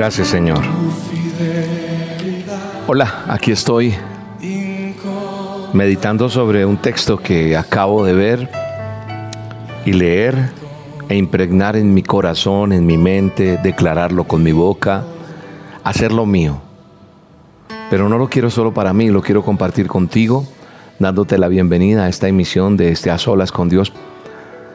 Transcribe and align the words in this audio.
Gracias 0.00 0.28
Señor. 0.28 0.60
Hola, 2.86 3.24
aquí 3.28 3.52
estoy 3.52 3.94
meditando 5.74 6.30
sobre 6.30 6.64
un 6.64 6.78
texto 6.78 7.18
que 7.18 7.54
acabo 7.54 8.02
de 8.06 8.14
ver 8.14 8.50
y 9.84 9.92
leer 9.92 10.52
e 11.10 11.16
impregnar 11.18 11.76
en 11.76 11.92
mi 11.92 12.02
corazón, 12.02 12.72
en 12.72 12.86
mi 12.86 12.96
mente, 12.96 13.58
declararlo 13.62 14.24
con 14.24 14.42
mi 14.42 14.52
boca, 14.52 15.04
hacerlo 15.84 16.24
mío. 16.24 16.62
Pero 17.90 18.08
no 18.08 18.16
lo 18.16 18.30
quiero 18.30 18.48
solo 18.48 18.72
para 18.72 18.94
mí, 18.94 19.10
lo 19.10 19.20
quiero 19.20 19.42
compartir 19.42 19.86
contigo, 19.86 20.46
dándote 20.98 21.36
la 21.36 21.48
bienvenida 21.48 22.04
a 22.04 22.08
esta 22.08 22.26
emisión 22.26 22.78
de 22.78 22.90
este 22.90 23.10
A 23.10 23.18
Solas 23.18 23.52
con 23.52 23.68
Dios. 23.68 23.92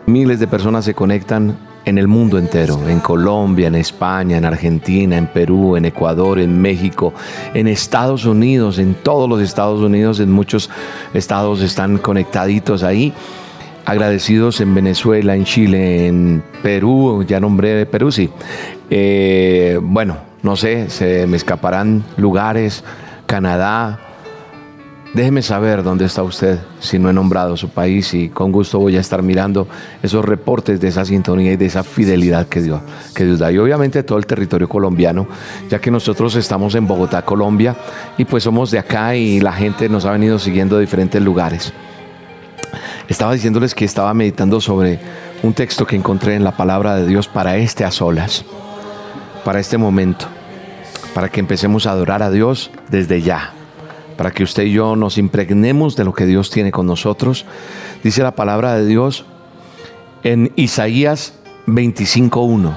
Miles 0.06 0.40
de 0.40 0.46
personas 0.46 0.86
se 0.86 0.94
conectan 0.94 1.58
en 1.86 1.98
el 1.98 2.08
mundo 2.08 2.38
entero, 2.40 2.90
en 2.90 3.00
Colombia, 3.00 3.68
en 3.68 3.76
España, 3.76 4.38
en 4.38 4.46
Argentina, 4.46 5.18
en 5.18 5.28
Perú, 5.28 5.76
en 5.76 5.86
Ecuador, 5.86 6.40
en 6.40 6.60
México, 6.60 7.14
en 7.54 7.68
Estados 7.68 8.26
Unidos, 8.26 8.80
en 8.80 8.96
todos 8.96 9.30
los 9.30 9.40
Estados 9.42 9.82
Unidos, 9.82 10.20
en 10.20 10.32
muchos 10.32 10.70
estados 11.14 11.62
están 11.62 12.00
conectaditos 12.00 12.84
ahí. 12.84 13.14
Agradecidos 13.86 14.62
en 14.62 14.74
Venezuela, 14.74 15.36
en 15.36 15.46
Chile, 15.46 16.08
en 16.08 16.44
Perú, 16.64 17.24
ya 17.28 17.40
nombré 17.40 17.86
Perú, 17.86 18.12
sí. 18.12 18.32
Eh, 18.90 19.80
bueno, 19.80 20.18
no 20.42 20.56
sé, 20.56 20.90
se 20.90 21.28
me 21.28 21.38
escaparán 21.38 22.04
lugares, 22.18 22.84
Canadá, 23.28 24.00
Déjeme 25.16 25.42
saber 25.42 25.82
dónde 25.82 26.04
está 26.04 26.24
usted, 26.24 26.60
si 26.82 27.00
no 27.00 27.10
he 27.10 27.14
nombrado 27.14 27.56
su 27.56 27.70
país 27.70 28.14
y 28.14 28.28
con 28.28 28.52
gusto 28.52 28.80
voy 28.80 28.98
a 28.98 29.00
estar 29.00 29.24
mirando 29.24 29.66
esos 30.04 30.26
reportes 30.26 30.82
de 30.82 30.90
esa 30.90 31.06
sintonía 31.06 31.54
y 31.54 31.56
de 31.56 31.68
esa 31.68 31.86
fidelidad 31.86 32.48
que 32.48 32.62
Dios, 32.62 32.82
que 33.16 33.24
Dios 33.24 33.40
da. 33.40 33.50
Y 33.50 33.58
obviamente 33.58 34.04
todo 34.04 34.18
el 34.18 34.26
territorio 34.26 34.68
colombiano, 34.68 35.26
ya 35.70 35.80
que 35.80 35.90
nosotros 35.90 36.36
estamos 36.36 36.76
en 36.76 36.86
Bogotá, 36.86 37.22
Colombia, 37.22 37.78
y 38.18 38.26
pues 38.26 38.44
somos 38.44 38.72
de 38.72 38.80
acá 38.80 39.16
y 39.16 39.40
la 39.40 39.54
gente 39.54 39.88
nos 39.88 40.04
ha 40.04 40.12
venido 40.12 40.38
siguiendo 40.38 40.76
de 40.76 40.82
diferentes 40.82 41.22
lugares. 41.22 41.72
Estaba 43.08 43.32
diciéndoles 43.32 43.74
que 43.74 43.86
estaba 43.86 44.14
meditando 44.14 44.60
sobre 44.60 45.00
un 45.44 45.54
texto 45.54 45.88
que 45.88 45.96
encontré 45.96 46.36
en 46.36 46.44
la 46.44 46.58
palabra 46.58 46.98
de 46.98 47.08
Dios 47.08 47.30
para 47.30 47.56
este 47.56 47.86
a 47.86 47.92
solas, 47.92 48.44
para 49.46 49.62
este 49.62 49.78
momento, 49.78 50.26
para 51.14 51.30
que 51.30 51.40
empecemos 51.40 51.88
a 51.88 51.92
adorar 51.92 52.22
a 52.22 52.30
Dios 52.30 52.70
desde 52.90 53.22
ya 53.22 53.54
para 54.18 54.32
que 54.32 54.44
usted 54.44 54.64
y 54.64 54.72
yo 54.72 54.96
nos 54.96 55.18
impregnemos 55.18 55.96
de 55.96 56.06
lo 56.06 56.14
que 56.14 56.26
Dios 56.26 56.50
tiene 56.50 56.72
con 56.72 56.86
nosotros. 56.86 57.46
Dice 58.04 58.24
la 58.24 58.36
palabra 58.36 58.76
de 58.76 58.86
Dios 58.86 59.26
en 60.24 60.52
Isaías 60.56 61.34
25.1. 61.68 62.74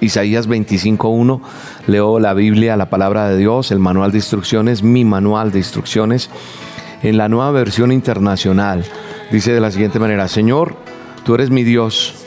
Isaías 0.00 0.48
25.1, 0.48 1.40
leo 1.86 2.18
la 2.18 2.34
Biblia, 2.34 2.76
la 2.76 2.90
palabra 2.90 3.28
de 3.28 3.36
Dios, 3.36 3.70
el 3.70 3.78
manual 3.78 4.10
de 4.10 4.18
instrucciones, 4.18 4.82
mi 4.82 5.04
manual 5.04 5.52
de 5.52 5.58
instrucciones, 5.58 6.28
en 7.04 7.16
la 7.16 7.28
nueva 7.28 7.52
versión 7.52 7.92
internacional. 7.92 8.84
Dice 9.30 9.52
de 9.52 9.60
la 9.60 9.70
siguiente 9.70 10.00
manera, 10.00 10.26
Señor, 10.26 10.74
tú 11.24 11.36
eres 11.36 11.50
mi 11.50 11.62
Dios, 11.62 12.24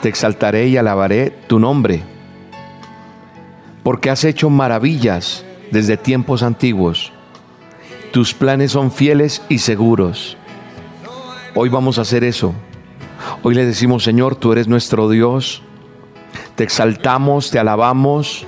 te 0.00 0.08
exaltaré 0.08 0.68
y 0.68 0.76
alabaré 0.76 1.30
tu 1.48 1.58
nombre, 1.58 2.04
porque 3.82 4.10
has 4.10 4.22
hecho 4.22 4.48
maravillas 4.48 5.44
desde 5.72 5.96
tiempos 5.96 6.44
antiguos 6.44 7.12
tus 8.12 8.34
planes 8.34 8.72
son 8.72 8.90
fieles 8.90 9.42
y 9.48 9.58
seguros. 9.58 10.36
Hoy 11.54 11.68
vamos 11.68 11.98
a 11.98 12.02
hacer 12.02 12.24
eso. 12.24 12.54
Hoy 13.42 13.54
le 13.54 13.66
decimos, 13.66 14.04
Señor, 14.04 14.36
tú 14.36 14.52
eres 14.52 14.68
nuestro 14.68 15.08
Dios. 15.08 15.62
Te 16.54 16.64
exaltamos, 16.64 17.50
te 17.50 17.58
alabamos. 17.58 18.46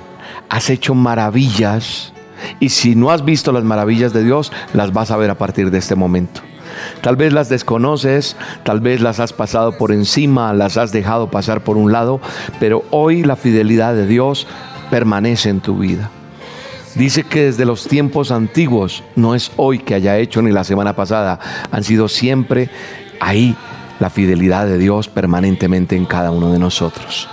Has 0.49 0.71
hecho 0.71 0.95
maravillas. 0.95 2.13
Y 2.59 2.71
si 2.71 2.95
no 2.95 3.11
has 3.11 3.25
visto 3.25 3.53
las 3.53 3.65
maravillas 3.65 4.13
de 4.13 4.25
Dios, 4.25 4.53
las 4.73 4.93
vas 4.93 5.11
a 5.11 5.17
ver 5.17 5.31
a 5.31 5.39
partir 5.39 5.71
de 5.71 5.79
este 5.79 5.95
momento. 5.95 6.41
Tal 7.03 7.17
vez 7.17 7.33
las 7.33 7.49
desconoces, 7.49 8.37
tal 8.63 8.81
vez 8.81 9.01
las 9.01 9.21
has 9.21 9.33
pasado 9.33 9.77
por 9.77 9.93
encima, 9.93 10.53
las 10.53 10.77
has 10.77 10.93
dejado 10.93 11.31
pasar 11.31 11.63
por 11.63 11.77
un 11.77 11.93
lado, 11.93 12.21
pero 12.59 12.85
hoy 12.91 13.23
la 13.23 13.37
fidelidad 13.37 13.95
de 13.95 14.07
Dios 14.07 14.47
permanece 14.91 15.51
en 15.51 15.61
tu 15.61 15.79
vida. 15.79 16.11
Dice 16.95 17.25
que 17.25 17.45
desde 17.45 17.65
los 17.65 17.87
tiempos 17.87 18.33
antiguos, 18.33 19.05
no 19.15 19.35
es 19.35 19.53
hoy 19.57 19.79
que 19.79 19.95
haya 19.95 20.19
hecho 20.19 20.43
ni 20.43 20.51
la 20.51 20.65
semana 20.65 20.97
pasada, 20.97 21.39
han 21.71 21.85
sido 21.85 22.09
siempre 22.09 22.69
ahí 23.21 23.57
la 24.01 24.11
fidelidad 24.11 24.67
de 24.67 24.79
Dios 24.79 25.09
permanentemente 25.09 25.95
en 25.95 26.07
cada 26.07 26.31
uno 26.31 26.51
de 26.53 26.59
nosotros. 26.59 27.29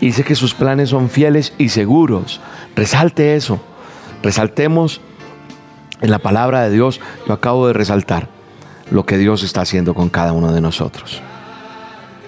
Dice 0.00 0.24
que 0.24 0.34
sus 0.34 0.54
planes 0.54 0.88
son 0.88 1.10
fieles 1.10 1.52
y 1.58 1.68
seguros. 1.68 2.40
Resalte 2.74 3.36
eso. 3.36 3.60
Resaltemos 4.22 5.00
en 6.00 6.10
la 6.10 6.18
palabra 6.18 6.62
de 6.62 6.70
Dios. 6.70 7.00
Yo 7.28 7.34
acabo 7.34 7.66
de 7.66 7.74
resaltar 7.74 8.28
lo 8.90 9.04
que 9.04 9.18
Dios 9.18 9.42
está 9.42 9.60
haciendo 9.60 9.94
con 9.94 10.08
cada 10.08 10.32
uno 10.32 10.52
de 10.52 10.62
nosotros. 10.62 11.20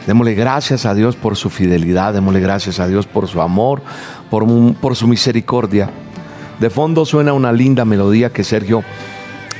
Démosle 0.07 0.35
gracias 0.35 0.85
a 0.85 0.95
Dios 0.95 1.17
por 1.17 1.37
su 1.37 1.49
fidelidad, 1.49 2.13
démosle 2.13 2.41
gracias 2.41 2.81
a 2.81 2.89
Dios 2.89 3.07
por 3.07 3.29
su 3.29 3.41
amor, 3.41 3.83
por, 4.31 4.45
por 4.75 4.97
su 4.97 5.07
misericordia. 5.07 5.91
De 6.63 6.71
fondo 6.71 7.05
suena 7.05 7.33
una 7.33 7.53
linda 7.53 7.85
melodía 7.85 8.31
que 8.31 8.45
Sergio 8.45 8.85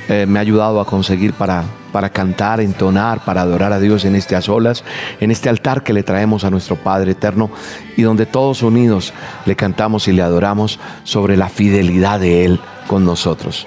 eh, 0.09 0.25
me 0.25 0.39
ha 0.39 0.43
ayudado 0.43 0.81
a 0.81 0.87
conseguir 0.87 1.33
para, 1.33 1.65
para 1.91 2.11
cantar, 2.11 2.61
entonar, 2.61 3.25
para 3.25 3.43
adorar 3.43 3.73
a 3.73 3.81
Dios 3.81 4.05
en 4.05 4.15
este 4.15 4.37
a 4.37 4.41
solas, 4.41 4.85
en 5.19 5.33
este 5.33 5.49
altar 5.49 5.83
que 5.83 5.93
le 5.93 6.05
traemos 6.05 6.45
a 6.45 6.51
nuestro 6.51 6.77
Padre 6.77 7.11
eterno 7.11 7.51
y 7.97 8.03
donde 8.03 8.25
todos 8.25 8.63
unidos 8.63 9.13
le 9.47 9.57
cantamos 9.57 10.07
y 10.07 10.13
le 10.13 10.23
adoramos 10.23 10.79
sobre 11.03 11.37
la 11.37 11.49
fidelidad 11.49 12.21
de 12.21 12.45
Él 12.45 12.61
con 12.87 13.05
nosotros. 13.05 13.67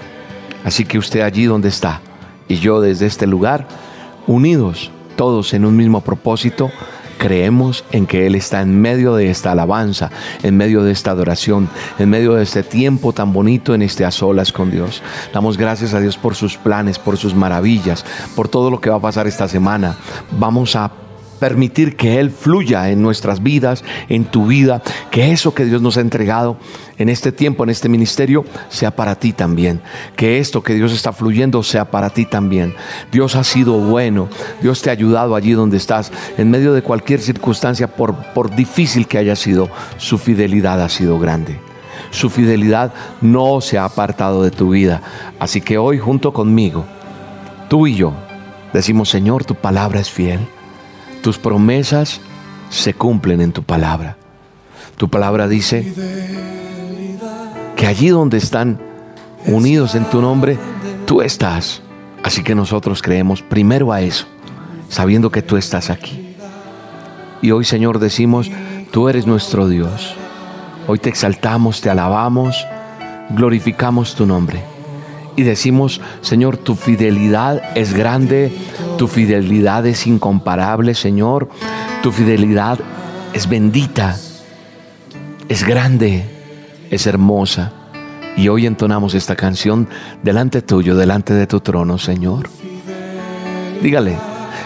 Así 0.64 0.86
que 0.86 0.98
usted 0.98 1.20
allí 1.20 1.44
donde 1.44 1.68
está 1.68 2.00
y 2.48 2.56
yo 2.56 2.80
desde 2.80 3.06
este 3.06 3.28
lugar, 3.28 3.68
unidos 4.28 4.92
todos 5.18 5.54
en 5.54 5.66
un 5.66 5.76
mismo 5.76 6.00
propósito, 6.00 6.72
creemos 7.26 7.84
en 7.92 8.06
que 8.06 8.28
Él 8.28 8.36
está 8.36 8.62
en 8.62 8.80
medio 8.80 9.16
de 9.16 9.32
esta 9.32 9.54
alabanza, 9.54 10.12
en 10.44 10.56
medio 10.56 10.84
de 10.84 10.92
esta 10.92 11.10
adoración, 11.10 11.70
en 11.98 12.08
medio 12.08 12.36
de 12.36 12.44
este 12.44 12.62
tiempo 12.62 13.14
tan 13.14 13.34
bonito 13.34 13.74
en 13.74 13.82
este 13.82 14.06
a 14.06 14.12
solas 14.12 14.52
con 14.52 14.70
Dios. 14.70 15.02
Damos 15.34 15.58
gracias 15.58 15.96
a 15.96 16.00
Dios 16.00 16.18
por 16.18 16.36
sus 16.36 16.56
planes, 16.56 17.00
por 17.00 17.18
sus 17.18 17.34
maravillas, 17.34 18.06
por 18.36 18.48
todo 18.48 18.70
lo 18.70 18.80
que 18.80 18.92
va 18.92 18.98
a 18.98 19.02
pasar 19.02 19.26
esta 19.26 19.48
semana. 19.48 19.98
Vamos 20.38 20.76
a 20.76 20.92
permitir 21.40 21.96
que 21.96 22.20
Él 22.20 22.32
fluya 22.32 22.90
en 22.90 23.02
nuestras 23.02 23.44
vidas, 23.44 23.84
en 24.10 24.26
tu 24.26 24.48
vida, 24.48 24.82
que 25.12 25.32
eso 25.32 25.54
que 25.54 25.66
Dios 25.66 25.82
nos 25.82 25.98
ha 25.98 26.02
entregado 26.02 26.58
en 26.98 27.10
este 27.10 27.32
tiempo, 27.32 27.64
en 27.64 27.70
este 27.70 27.90
ministerio, 27.90 28.46
sea 28.70 28.96
para 28.96 29.16
ti 29.16 29.34
también. 29.34 29.82
Que 30.16 30.40
esto 30.40 30.64
que 30.64 30.74
Dios 30.74 30.94
está 30.94 31.14
fluyendo 31.14 31.62
sea 31.64 31.86
para 31.86 32.10
ti 32.10 32.26
también. 32.26 32.74
Dios 33.12 33.36
ha 33.36 33.44
sido 33.44 33.74
bueno, 33.74 34.30
Dios 34.62 34.82
te 34.82 34.90
ha 34.90 34.94
ayudado 34.94 35.36
allí 35.36 35.52
donde 35.52 35.78
estás, 35.78 36.12
en 36.38 36.50
medio 36.50 36.74
de 36.74 36.82
cualquier 36.82 37.22
circunstancia, 37.22 37.88
por, 37.88 38.16
por 38.34 38.56
difícil 38.56 39.08
que 39.08 39.18
haya 39.18 39.36
sido, 39.36 39.70
su 39.98 40.18
fidelidad 40.18 40.82
ha 40.82 40.90
sido 40.90 41.20
grande. 41.20 41.60
Su 42.12 42.30
fidelidad 42.30 42.94
no 43.22 43.60
se 43.62 43.78
ha 43.78 43.86
apartado 43.86 44.44
de 44.44 44.52
tu 44.52 44.70
vida. 44.70 45.02
Así 45.40 45.60
que 45.62 45.78
hoy 45.78 46.00
junto 46.00 46.32
conmigo, 46.32 46.86
tú 47.68 47.88
y 47.88 47.96
yo, 47.96 48.14
decimos, 48.74 49.10
Señor, 49.10 49.44
tu 49.44 49.56
palabra 49.56 50.00
es 50.00 50.10
fiel. 50.10 50.40
Tus 51.26 51.40
promesas 51.40 52.22
se 52.70 52.94
cumplen 52.94 53.42
en 53.42 53.52
tu 53.52 53.64
palabra. 53.64 54.16
Tu 54.96 55.10
palabra 55.10 55.48
dice 55.48 55.92
que 57.76 57.88
allí 57.88 58.10
donde 58.10 58.38
están 58.38 58.80
unidos 59.48 59.96
en 59.96 60.06
tu 60.06 60.22
nombre, 60.22 60.60
tú 61.08 61.24
estás. 61.24 61.82
Así 62.22 62.44
que 62.44 62.54
nosotros 62.54 63.02
creemos 63.02 63.42
primero 63.42 63.92
a 63.92 64.02
eso, 64.02 64.28
sabiendo 64.88 65.32
que 65.32 65.42
tú 65.42 65.58
estás 65.58 65.90
aquí. 65.90 66.36
Y 67.42 67.50
hoy, 67.50 67.66
Señor, 67.66 67.98
decimos, 67.98 68.52
tú 68.92 69.10
eres 69.10 69.26
nuestro 69.26 69.68
Dios. 69.68 70.14
Hoy 70.86 71.00
te 71.00 71.10
exaltamos, 71.10 71.82
te 71.82 71.90
alabamos, 71.90 72.68
glorificamos 73.32 74.14
tu 74.14 74.28
nombre 74.28 74.75
y 75.36 75.44
decimos, 75.44 76.02
Señor, 76.22 76.58
tu 76.58 76.76
fidelidad 76.76 77.62
es 77.76 77.94
grande, 77.94 78.52
tu 78.98 79.08
fidelidad 79.08 79.86
es 79.86 80.08
incomparable, 80.08 80.96
Señor, 80.96 81.50
tu 82.02 82.12
fidelidad 82.12 82.80
es 83.34 83.50
bendita, 83.50 84.18
es 85.50 85.66
grande, 85.66 86.24
es 86.90 87.08
hermosa. 87.08 87.74
Y 88.38 88.50
hoy 88.50 88.66
entonamos 88.66 89.14
esta 89.14 89.36
canción 89.36 89.88
delante 90.24 90.62
tuyo, 90.62 90.96
delante 90.96 91.34
de 91.34 91.48
tu 91.48 91.60
trono, 91.62 91.98
Señor. 91.98 92.50
Dígale, 93.82 94.18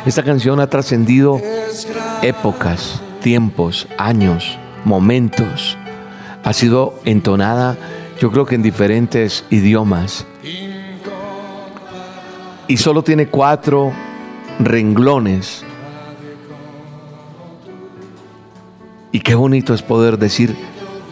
esta 0.06 0.24
canción 0.24 0.60
ha 0.60 0.68
trascendido 0.68 1.42
épocas, 2.22 3.02
tiempos, 3.22 3.88
años, 3.98 4.58
momentos. 4.86 5.78
Ha 6.44 6.54
sido 6.54 7.00
entonada, 7.06 7.78
yo 8.20 8.32
creo 8.32 8.46
que 8.46 8.56
en 8.56 8.64
diferentes 8.64 9.46
idiomas. 9.50 10.26
Y 12.70 12.78
solo 12.78 13.04
tiene 13.04 13.28
cuatro 13.28 13.92
renglones. 14.60 15.66
Y 19.12 19.22
qué 19.22 19.34
bonito 19.34 19.74
es 19.74 19.82
poder 19.82 20.20
decir, 20.20 20.56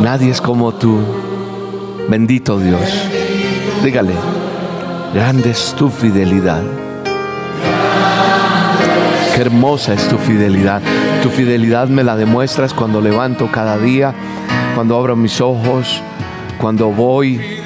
nadie 0.00 0.30
es 0.30 0.40
como 0.40 0.72
tú. 0.72 1.00
Bendito 2.08 2.60
Dios. 2.60 2.80
Dígale, 3.82 4.12
grande 5.12 5.50
es 5.50 5.74
tu 5.76 5.88
fidelidad. 5.88 6.62
Qué 9.34 9.40
hermosa 9.40 9.94
es 9.94 10.06
tu 10.06 10.18
fidelidad. 10.18 10.82
Tu 11.22 11.30
fidelidad 11.30 11.88
me 11.88 12.04
la 12.04 12.14
demuestras 12.14 12.72
cuando 12.72 13.00
levanto 13.00 13.50
cada 13.50 13.76
día, 13.76 14.14
cuando 14.76 14.96
abro 14.96 15.16
mis 15.16 15.40
ojos, 15.40 16.00
cuando 16.60 16.92
voy 16.92 17.57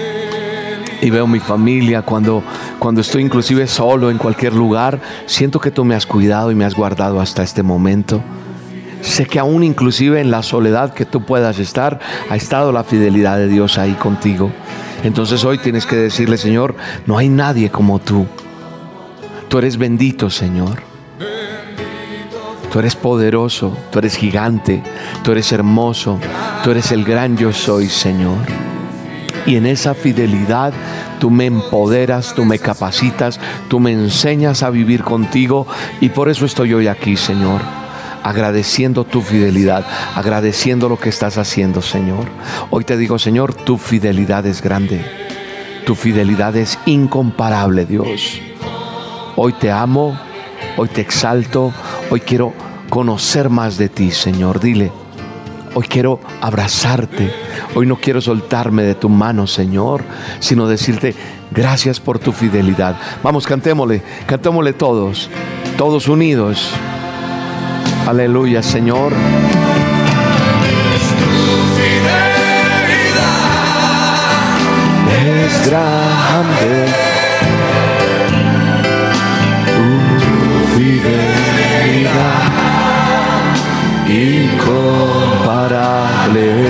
y 1.03 1.11
veo 1.11 1.27
mi 1.27 1.41
familia, 1.41 2.03
cuando, 2.03 2.45
cuando 2.79 3.01
estoy 3.01 3.23
inclusive 3.23 3.67
solo 3.67 4.09
en 4.09 4.19
cualquier 4.19 4.55
lugar. 4.55 5.01
Siento 5.27 5.59
que 5.59 5.73
tú 5.73 5.85
me 5.85 5.97
has 5.97 6.07
cuidado 6.07 6.53
y 6.53 6.55
me 6.55 6.65
has 6.65 6.75
guardado 6.75 7.21
hasta 7.21 7.43
este 7.43 7.65
momento. 7.65 8.23
Sé 9.01 9.27
que 9.27 9.41
aún 9.41 9.65
inclusive 9.65 10.21
en 10.21 10.31
la 10.31 10.45
soledad 10.45 10.95
que 10.95 11.05
tú 11.05 11.27
puedas 11.27 11.59
estar, 11.59 11.99
ha 12.31 12.37
estado 12.37 12.71
la 12.71 12.85
fidelidad 12.85 13.37
de 13.37 13.49
Dios 13.49 13.79
ahí 13.79 13.95
contigo. 13.95 14.53
Entonces 15.03 15.45
hoy 15.45 15.59
tienes 15.59 15.87
que 15.87 15.97
decirle, 15.97 16.37
Señor, 16.39 16.77
no 17.05 17.19
hay 17.19 17.29
nadie 17.29 17.69
como 17.69 17.99
tú. 17.99 18.27
Tú 19.49 19.59
eres 19.59 19.77
bendito, 19.77 20.31
Señor. 20.31 20.83
Tú 22.71 22.79
eres 22.79 22.95
poderoso, 22.95 23.77
tú 23.91 23.99
eres 23.99 24.17
gigante, 24.17 24.83
tú 25.25 25.33
eres 25.33 25.51
hermoso, 25.51 26.19
tú 26.63 26.71
eres 26.71 26.93
el 26.93 27.05
gran 27.05 27.37
yo 27.37 27.53
soy, 27.53 27.89
Señor. 27.89 28.72
Y 29.47 29.57
en 29.57 29.67
esa 29.67 29.95
fidelidad 29.95 30.73
tú 31.19 31.31
me 31.31 31.47
empoderas, 31.47 32.35
tú 32.35 32.45
me 32.45 32.59
capacitas, 32.59 33.41
tú 33.69 33.81
me 33.81 33.93
enseñas 33.93 34.63
a 34.63 34.71
vivir 34.71 35.03
contigo 35.03 35.67
y 36.01 36.11
por 36.11 36.29
eso 36.29 36.47
estoy 36.47 36.75
hoy 36.75 36.87
aquí, 36.87 37.17
Señor 37.17 37.61
agradeciendo 38.23 39.05
tu 39.05 39.21
fidelidad, 39.21 39.85
agradeciendo 40.15 40.89
lo 40.89 40.99
que 40.99 41.09
estás 41.09 41.39
haciendo, 41.39 41.83
Señor. 41.83 42.27
Hoy 42.71 42.85
te 42.85 42.97
digo, 42.97 43.19
Señor, 43.19 43.53
tu 43.53 43.79
fidelidad 43.79 44.47
es 44.47 44.63
grande, 44.63 45.05
tu 45.85 45.95
fidelidad 45.95 46.57
es 46.57 46.79
incomparable, 46.87 47.85
Dios. 47.85 48.41
Hoy 49.37 49.53
te 49.55 49.71
amo, 49.71 50.19
hoy 50.77 50.89
te 50.89 51.01
exalto, 51.01 51.73
hoy 52.11 52.21
quiero 52.21 52.53
conocer 52.89 53.51
más 53.51 53.77
de 53.77 53.89
ti, 53.89 54.11
Señor. 54.11 54.61
Dile, 54.61 54.93
hoy 55.75 55.87
quiero 55.89 56.21
abrazarte, 56.41 57.33
hoy 57.75 57.87
no 57.87 57.97
quiero 57.97 58.21
soltarme 58.21 58.83
de 58.83 58.95
tu 58.95 59.09
mano, 59.09 59.47
Señor, 59.47 60.05
sino 60.41 60.67
decirte 60.67 61.15
gracias 61.51 62.01
por 62.01 62.19
tu 62.19 62.33
fidelidad. 62.33 62.97
Vamos, 63.23 63.47
cantémosle, 63.47 64.03
cantémosle 64.27 64.73
todos, 64.73 65.31
todos 65.77 66.09
unidos. 66.09 66.71
Aleluya, 68.07 68.63
Señor. 68.63 69.13
Es 75.25 75.67
grande. 75.69 76.87
Tu 79.67 80.77
fidelidad 80.77 82.43
incomparable. 86.37 86.62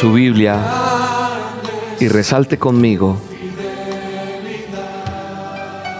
Su 0.00 0.14
Biblia 0.14 0.58
y 2.00 2.08
resalte 2.08 2.56
conmigo. 2.58 3.20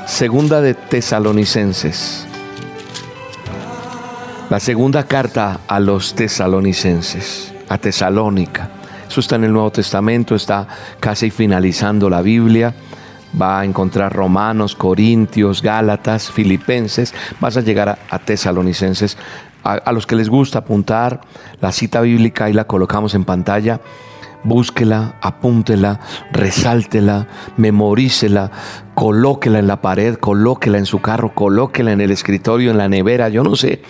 Segunda 0.06 0.62
de 0.62 0.72
Tesalonicenses. 0.72 2.26
La 4.48 4.58
segunda 4.58 5.04
carta 5.04 5.60
a 5.68 5.78
los 5.80 6.14
tesalonicenses, 6.14 7.52
a 7.68 7.76
Tesalónica. 7.76 8.70
Eso 9.06 9.20
está 9.20 9.36
en 9.36 9.44
el 9.44 9.52
Nuevo 9.52 9.70
Testamento, 9.70 10.34
está 10.34 10.66
casi 10.98 11.30
finalizando 11.30 12.08
la 12.08 12.22
Biblia. 12.22 12.74
Va 13.40 13.60
a 13.60 13.64
encontrar 13.66 14.14
Romanos, 14.14 14.74
Corintios, 14.76 15.60
Gálatas, 15.60 16.30
Filipenses. 16.30 17.12
Vas 17.38 17.58
a 17.58 17.60
llegar 17.60 17.98
a, 18.08 18.18
Tesalonicenses 18.18 19.18
a, 19.62 19.92
los 19.92 20.06
que 20.06 20.16
les 20.16 20.28
gusta 20.28 20.60
apuntar 20.60 21.20
la 21.60 21.72
cita 21.72 22.00
bíblica 22.00 22.48
y 22.48 22.52
la 22.52 22.66
colocamos 22.66 23.14
en 23.14 23.24
pantalla, 23.24 23.80
búsquela, 24.42 25.16
apúntela, 25.20 26.00
resáltela, 26.32 27.26
memorícela, 27.56 28.50
colóquela 28.94 29.58
en 29.58 29.66
la 29.66 29.80
pared, 29.82 30.16
colóquela 30.16 30.78
en 30.78 30.86
su 30.86 31.00
carro, 31.00 31.34
colóquela 31.34 31.92
en 31.92 32.00
el 32.00 32.10
escritorio, 32.10 32.70
en 32.70 32.78
la 32.78 32.88
nevera, 32.88 33.28
yo 33.28 33.42
no 33.42 33.56
sé. 33.56 33.82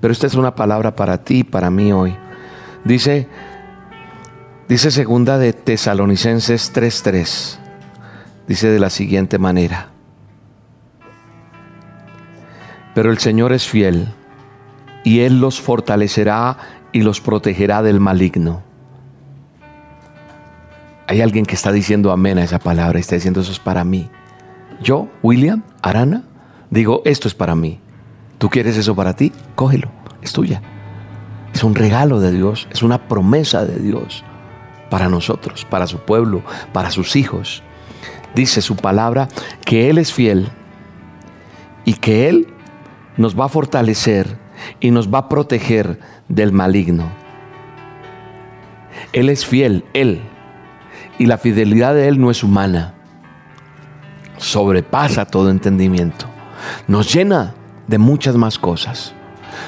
Pero 0.00 0.12
esta 0.12 0.26
es 0.26 0.34
una 0.34 0.54
palabra 0.54 0.94
para 0.94 1.24
ti 1.24 1.42
para 1.42 1.70
mí 1.70 1.92
hoy. 1.92 2.16
Dice, 2.84 3.28
dice 4.68 4.90
segunda 4.90 5.38
de 5.38 5.52
Tesalonicenses 5.52 6.72
3:3. 6.72 7.58
Dice 8.46 8.68
de 8.68 8.78
la 8.78 8.90
siguiente 8.90 9.38
manera. 9.38 9.88
Pero 12.94 13.10
el 13.10 13.18
Señor 13.18 13.52
es 13.52 13.68
fiel 13.68 14.14
y 15.04 15.20
Él 15.20 15.40
los 15.40 15.60
fortalecerá 15.60 16.56
y 16.92 17.02
los 17.02 17.20
protegerá 17.20 17.82
del 17.82 18.00
maligno. 18.00 18.62
Hay 21.06 21.22
alguien 21.22 21.46
que 21.46 21.54
está 21.54 21.72
diciendo 21.72 22.12
amén 22.12 22.38
a 22.38 22.44
esa 22.44 22.58
palabra, 22.58 22.98
está 22.98 23.14
diciendo 23.14 23.40
eso 23.40 23.52
es 23.52 23.58
para 23.58 23.84
mí. 23.84 24.10
Yo, 24.82 25.08
William, 25.22 25.62
Arana, 25.82 26.24
digo, 26.70 27.02
esto 27.04 27.28
es 27.28 27.34
para 27.34 27.54
mí. 27.54 27.80
¿Tú 28.38 28.50
quieres 28.50 28.76
eso 28.76 28.94
para 28.94 29.14
ti? 29.14 29.32
Cógelo, 29.54 29.90
es 30.22 30.32
tuya. 30.32 30.62
Es 31.54 31.64
un 31.64 31.74
regalo 31.74 32.20
de 32.20 32.30
Dios, 32.30 32.68
es 32.70 32.82
una 32.82 33.08
promesa 33.08 33.64
de 33.64 33.78
Dios. 33.80 34.24
para 34.90 35.10
nosotros, 35.10 35.66
para 35.68 35.86
su 35.86 35.98
pueblo, 35.98 36.42
para 36.72 36.90
sus 36.90 37.14
hijos. 37.14 37.62
Dice 38.34 38.62
su 38.62 38.76
palabra 38.76 39.28
que 39.64 39.90
Él 39.90 39.98
es 39.98 40.12
fiel 40.12 40.48
y 41.84 41.94
que 41.94 42.28
Él 42.28 42.48
nos 43.16 43.38
va 43.38 43.46
a 43.46 43.48
fortalecer 43.50 44.37
y 44.80 44.90
nos 44.90 45.12
va 45.12 45.18
a 45.18 45.28
proteger 45.28 45.98
del 46.28 46.52
maligno. 46.52 47.10
Él 49.12 49.28
es 49.28 49.46
fiel, 49.46 49.84
Él. 49.94 50.20
Y 51.18 51.26
la 51.26 51.38
fidelidad 51.38 51.94
de 51.94 52.08
Él 52.08 52.20
no 52.20 52.30
es 52.30 52.42
humana. 52.42 52.94
Sobrepasa 54.36 55.26
todo 55.26 55.50
entendimiento. 55.50 56.26
Nos 56.86 57.12
llena 57.12 57.54
de 57.86 57.98
muchas 57.98 58.36
más 58.36 58.58
cosas. 58.58 59.14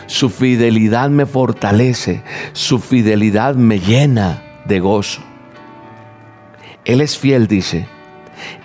Su 0.07 0.31
fidelidad 0.31 1.11
me 1.11 1.27
fortalece, 1.27 2.23
su 2.53 2.79
fidelidad 2.79 3.57
me 3.57 3.81
llena 3.81 4.43
de 4.67 4.79
gozo. 4.81 5.23
Él 6.85 7.01
es 7.01 7.19
fiel, 7.19 7.47
dice. 7.47 7.87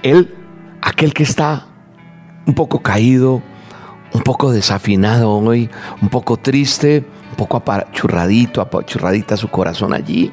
Él, 0.03 0.35
aquel 0.81 1.13
que 1.13 1.23
está 1.23 1.65
un 2.45 2.53
poco 2.53 2.81
caído, 2.81 3.41
un 4.15 4.21
poco 4.21 4.53
desafinado 4.53 5.29
hoy, 5.29 5.69
un 6.01 6.07
poco 6.07 6.37
triste, 6.37 7.05
un 7.31 7.35
poco 7.35 7.57
apachurradito, 7.57 8.61
apachurradita 8.61 9.35
su 9.35 9.49
corazón 9.49 9.93
allí, 9.93 10.31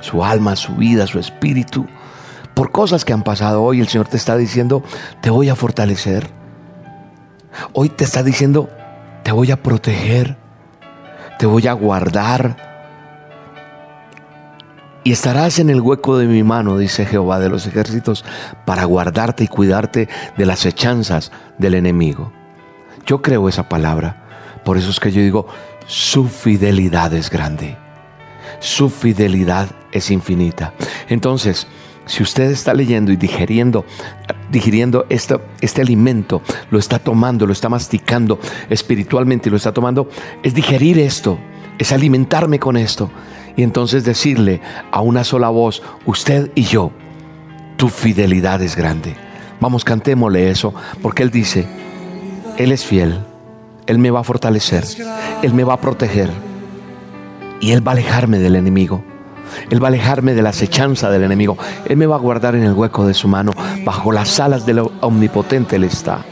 su 0.00 0.24
alma, 0.24 0.56
su 0.56 0.74
vida, 0.76 1.06
su 1.06 1.18
espíritu, 1.18 1.86
por 2.54 2.72
cosas 2.72 3.04
que 3.04 3.12
han 3.12 3.22
pasado 3.22 3.62
hoy, 3.62 3.80
el 3.80 3.88
Señor 3.88 4.08
te 4.08 4.16
está 4.16 4.34
diciendo, 4.38 4.82
te 5.20 5.28
voy 5.28 5.50
a 5.50 5.56
fortalecer. 5.56 6.30
Hoy 7.74 7.90
te 7.90 8.04
está 8.04 8.22
diciendo, 8.22 8.70
te 9.24 9.32
voy 9.32 9.50
a 9.50 9.62
proteger, 9.62 10.38
te 11.38 11.44
voy 11.44 11.66
a 11.66 11.74
guardar. 11.74 12.56
Y 15.04 15.12
estarás 15.12 15.58
en 15.58 15.68
el 15.68 15.82
hueco 15.82 16.16
de 16.16 16.26
mi 16.26 16.42
mano, 16.42 16.78
dice 16.78 17.04
Jehová 17.04 17.40
de 17.40 17.50
los 17.50 17.66
ejércitos, 17.66 18.24
para 18.64 18.84
guardarte 18.84 19.44
y 19.44 19.48
cuidarte 19.48 20.08
de 20.38 20.46
las 20.46 20.64
hechanzas 20.64 21.30
del 21.58 21.74
enemigo. 21.74 22.39
Yo 23.06 23.22
creo 23.22 23.48
esa 23.48 23.68
palabra. 23.68 24.60
Por 24.64 24.76
eso 24.76 24.90
es 24.90 25.00
que 25.00 25.12
yo 25.12 25.20
digo, 25.20 25.46
su 25.86 26.28
fidelidad 26.28 27.12
es 27.14 27.30
grande. 27.30 27.76
Su 28.60 28.90
fidelidad 28.90 29.70
es 29.92 30.10
infinita. 30.10 30.72
Entonces, 31.08 31.66
si 32.06 32.22
usted 32.22 32.50
está 32.50 32.74
leyendo 32.74 33.12
y 33.12 33.16
digiriendo 33.16 33.84
este, 35.08 35.36
este 35.60 35.80
alimento, 35.80 36.42
lo 36.70 36.78
está 36.78 36.98
tomando, 36.98 37.46
lo 37.46 37.52
está 37.52 37.68
masticando 37.68 38.38
espiritualmente 38.68 39.48
y 39.48 39.50
lo 39.50 39.56
está 39.56 39.72
tomando, 39.72 40.08
es 40.42 40.54
digerir 40.54 40.98
esto, 40.98 41.38
es 41.78 41.92
alimentarme 41.92 42.58
con 42.58 42.76
esto. 42.76 43.10
Y 43.56 43.62
entonces 43.62 44.04
decirle 44.04 44.60
a 44.90 45.00
una 45.00 45.24
sola 45.24 45.48
voz, 45.50 45.82
usted 46.04 46.50
y 46.54 46.64
yo, 46.64 46.90
tu 47.76 47.88
fidelidad 47.88 48.60
es 48.62 48.76
grande. 48.76 49.14
Vamos, 49.60 49.84
cantémosle 49.84 50.50
eso, 50.50 50.74
porque 51.02 51.22
Él 51.22 51.30
dice, 51.30 51.66
Él 52.60 52.72
es 52.72 52.84
fiel, 52.84 53.18
Él 53.86 53.98
me 53.98 54.10
va 54.10 54.20
a 54.20 54.22
fortalecer, 54.22 54.84
Él 55.42 55.54
me 55.54 55.64
va 55.64 55.72
a 55.72 55.80
proteger 55.80 56.28
y 57.58 57.70
Él 57.70 57.86
va 57.86 57.92
a 57.92 57.94
alejarme 57.94 58.38
del 58.38 58.54
enemigo. 58.54 59.02
Él 59.70 59.82
va 59.82 59.86
a 59.86 59.88
alejarme 59.88 60.34
de 60.34 60.42
la 60.42 60.50
acechanza 60.50 61.10
del 61.10 61.22
enemigo. 61.22 61.56
Él 61.86 61.96
me 61.96 62.04
va 62.04 62.16
a 62.16 62.18
guardar 62.18 62.54
en 62.54 62.64
el 62.64 62.74
hueco 62.74 63.06
de 63.06 63.14
su 63.14 63.28
mano. 63.28 63.52
Bajo 63.82 64.12
las 64.12 64.38
alas 64.40 64.66
del 64.66 64.80
omnipotente 65.00 65.76
Él 65.76 65.84
está. 65.84 66.22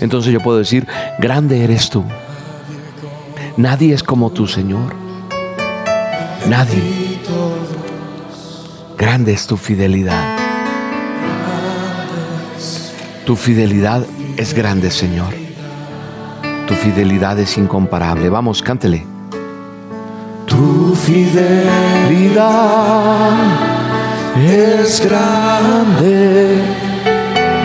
Entonces 0.00 0.32
yo 0.32 0.40
puedo 0.40 0.58
decir, 0.58 0.88
grande 1.20 1.62
eres 1.62 1.88
tú. 1.88 2.04
Nadie 3.56 3.94
es 3.94 4.02
como 4.02 4.30
tú, 4.30 4.48
Señor. 4.48 4.92
Nadie. 6.48 6.82
Grande 8.98 9.32
es 9.32 9.46
tu 9.46 9.56
fidelidad. 9.56 10.36
Tu 13.24 13.36
fidelidad 13.36 14.04
es 14.36 14.52
grande, 14.52 14.90
Señor. 14.90 15.45
Tu 16.66 16.74
fidelidad 16.74 17.38
es 17.38 17.56
incomparable. 17.58 18.28
Vamos, 18.28 18.62
cántele 18.62 19.16
tu 20.56 20.94
fidelidad 20.94 22.46
es 24.36 25.00
grande. 25.06 26.60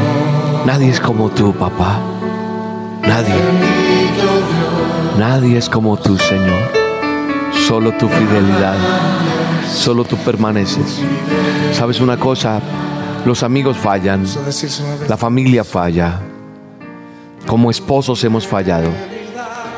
nadie 0.67 0.91
es 0.91 1.01
como 1.01 1.31
tú, 1.31 1.53
papá. 1.53 2.01
Nadie. 3.03 3.35
Nadie 5.19 5.59
es 5.59 5.69
como 5.69 5.97
tú, 5.97 6.17
Señor. 6.17 6.82
Solo 7.73 7.93
tu 7.93 8.07
fidelidad 8.07 8.76
solo 9.67 10.05
tú 10.05 10.19
permaneces. 10.19 11.00
¿Sabes 11.73 12.02
una 12.02 12.19
cosa? 12.19 12.61
Los 13.25 13.43
amigos 13.43 13.79
fallan, 13.79 14.26
la 15.09 15.17
familia 15.17 15.64
falla, 15.64 16.21
como 17.47 17.71
esposos 17.71 18.23
hemos 18.25 18.47
fallado, 18.47 18.91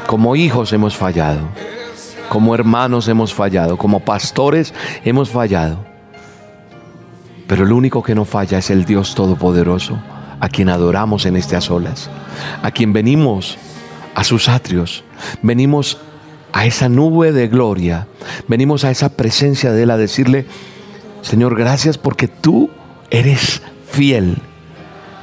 como 0.08 0.34
hijos 0.34 0.72
hemos 0.72 0.96
fallado, 0.96 1.42
como 2.28 2.56
hermanos 2.56 3.06
hemos 3.06 3.32
fallado, 3.32 3.78
como 3.78 4.00
pastores 4.00 4.74
hemos 5.04 5.30
fallado. 5.30 5.78
Pero 7.46 7.62
el 7.62 7.72
único 7.72 8.02
que 8.02 8.16
no 8.16 8.24
falla 8.24 8.58
es 8.58 8.70
el 8.70 8.84
Dios 8.86 9.14
Todopoderoso, 9.14 9.96
a 10.40 10.48
quien 10.48 10.68
adoramos 10.68 11.26
en 11.26 11.36
a 11.36 11.60
solas, 11.60 12.10
a 12.60 12.72
quien 12.72 12.92
venimos 12.92 13.56
a 14.16 14.24
sus 14.24 14.48
atrios, 14.48 15.04
venimos 15.42 16.00
a 16.54 16.64
esa 16.66 16.88
nube 16.88 17.32
de 17.32 17.49
gloria, 17.49 18.06
venimos 18.46 18.84
a 18.84 18.92
esa 18.92 19.08
presencia 19.08 19.73
de 19.73 19.82
Él 19.82 19.90
a 19.90 19.96
decirle, 19.96 20.46
Señor, 21.20 21.58
gracias 21.58 21.99
porque 21.99 22.28
tú 22.28 22.70
eres 23.11 23.61
fiel, 23.90 24.37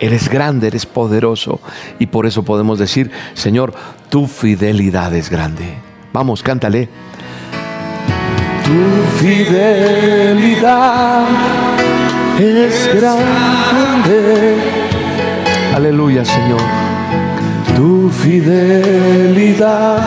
eres 0.01 0.27
grande, 0.27 0.67
eres 0.67 0.85
poderoso 0.85 1.61
y 1.99 2.07
por 2.07 2.25
eso 2.25 2.43
podemos 2.43 2.79
decir, 2.79 3.11
Señor, 3.33 3.73
tu 4.09 4.27
fidelidad 4.27 5.15
es 5.15 5.29
grande. 5.29 5.77
Vamos, 6.11 6.43
cántale. 6.43 6.89
Tu 8.65 9.25
fidelidad 9.25 11.27
es 12.39 12.89
grande. 12.93 14.55
Aleluya, 15.73 16.25
Señor. 16.25 16.59
Tu 17.77 18.09
fidelidad 18.09 20.01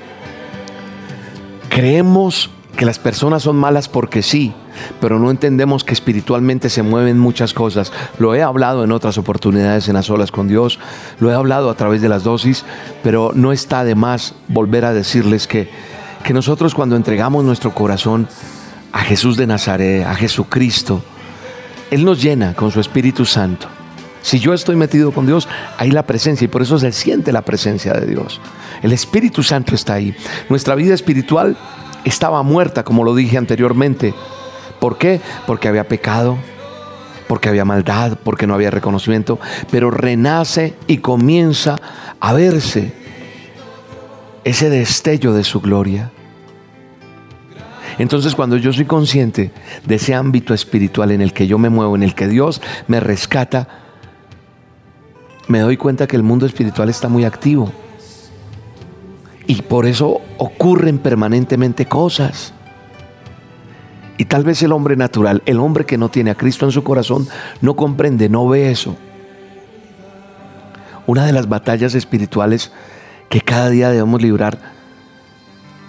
creemos 1.69 2.49
que 2.75 2.87
las 2.87 2.99
personas 2.99 3.43
son 3.43 3.57
malas 3.57 3.91
porque 3.91 4.23
sí, 4.23 4.55
pero 5.01 5.19
no 5.19 5.31
entendemos 5.31 5.85
que 5.85 5.93
espiritualmente 5.93 6.71
se 6.71 6.83
mueven 6.83 7.19
muchas 7.19 7.55
cosas. 7.55 7.93
Lo 8.19 8.35
he 8.35 8.43
hablado 8.43 8.85
en 8.85 8.93
otras 8.93 9.19
oportunidades 9.19 9.89
en 9.89 9.95
las 9.95 10.11
olas 10.11 10.31
con 10.31 10.49
Dios, 10.49 10.79
lo 11.21 11.31
he 11.31 11.35
hablado 11.35 11.71
a 11.71 11.75
través 11.75 12.03
de 12.03 12.09
las 12.09 12.25
dosis, 12.25 12.65
pero 13.03 13.33
no 13.35 13.53
está 13.53 13.85
de 13.85 13.95
más 13.95 14.35
volver 14.49 14.85
a 14.85 14.93
decirles 14.93 15.47
que, 15.47 15.71
que 16.25 16.35
nosotros 16.35 16.75
cuando 16.75 16.97
entregamos 16.97 17.45
nuestro 17.45 17.75
corazón 17.75 18.29
a 18.93 19.01
Jesús 19.01 19.37
de 19.37 19.47
Nazaret, 19.47 20.07
a 20.07 20.15
Jesucristo, 20.15 21.03
Él 21.91 22.05
nos 22.05 22.23
llena 22.23 22.55
con 22.55 22.71
su 22.71 22.81
Espíritu 22.81 23.25
Santo. 23.25 23.69
Si 24.23 24.41
yo 24.41 24.53
estoy 24.53 24.77
metido 24.77 25.13
con 25.13 25.27
Dios, 25.27 25.49
hay 25.79 25.91
la 25.91 26.05
presencia 26.05 26.45
y 26.45 26.49
por 26.49 26.63
eso 26.63 26.79
se 26.79 26.93
siente 26.93 27.33
la 27.33 27.43
presencia 27.43 27.93
de 27.95 28.07
Dios. 28.07 28.41
El 28.83 28.93
Espíritu 28.93 29.43
Santo 29.43 29.75
está 29.75 29.95
ahí. 29.95 30.15
Nuestra 30.49 30.75
vida 30.75 30.95
espiritual 30.95 31.57
estaba 32.05 32.43
muerta, 32.43 32.85
como 32.85 33.05
lo 33.05 33.15
dije 33.15 33.39
anteriormente. 33.39 34.15
¿Por 34.81 34.99
qué? 34.99 35.21
Porque 35.47 35.69
había 35.69 35.89
pecado, 35.89 36.37
porque 37.27 37.49
había 37.49 37.65
maldad, 37.65 38.19
porque 38.23 38.47
no 38.47 38.55
había 38.55 38.71
reconocimiento, 38.71 39.39
pero 39.71 39.91
renace 39.91 40.75
y 40.87 40.99
comienza 40.99 41.77
a 42.21 42.33
verse 42.33 42.93
ese 44.45 44.71
destello 44.71 45.33
de 45.35 45.45
su 45.45 45.61
gloria. 45.61 46.11
Entonces 47.99 48.35
cuando 48.35 48.57
yo 48.57 48.73
soy 48.73 48.85
consciente 48.85 49.51
de 49.85 49.95
ese 49.97 50.15
ámbito 50.15 50.55
espiritual 50.55 51.11
en 51.11 51.21
el 51.21 51.33
que 51.33 51.47
yo 51.47 51.59
me 51.59 51.69
muevo, 51.69 51.97
en 51.97 52.03
el 52.03 52.15
que 52.15 52.29
Dios 52.29 52.63
me 52.87 53.01
rescata, 53.01 53.69
me 55.49 55.61
doy 55.61 55.77
cuenta 55.77 56.07
que 56.07 56.17
el 56.17 56.23
mundo 56.23 56.47
espiritual 56.47 56.89
está 56.89 57.09
muy 57.09 57.25
activo. 57.25 57.73
Y 59.47 59.63
por 59.63 59.87
eso 59.87 60.21
ocurren 60.37 60.99
permanentemente 60.99 61.87
cosas. 61.87 62.53
Y 64.19 64.25
tal 64.25 64.43
vez 64.43 64.63
el 64.65 64.73
hombre 64.73 64.97
natural, 64.97 65.43
el 65.47 65.61
hombre 65.61 65.87
que 65.87 65.97
no 65.97 66.11
tiene 66.11 66.33
a 66.33 66.35
Cristo 66.35 66.67
en 66.67 66.73
su 66.73 66.83
corazón, 66.83 67.29
no 67.61 67.77
comprende, 67.77 68.29
no 68.29 68.49
ve 68.49 68.71
eso. 68.71 68.97
Una 71.07 71.25
de 71.25 71.33
las 71.33 71.49
batallas 71.49 71.95
espirituales 71.95 72.73
que 73.31 73.41
cada 73.41 73.71
día 73.71 73.91
debemos 73.91 74.21
librar 74.21 74.59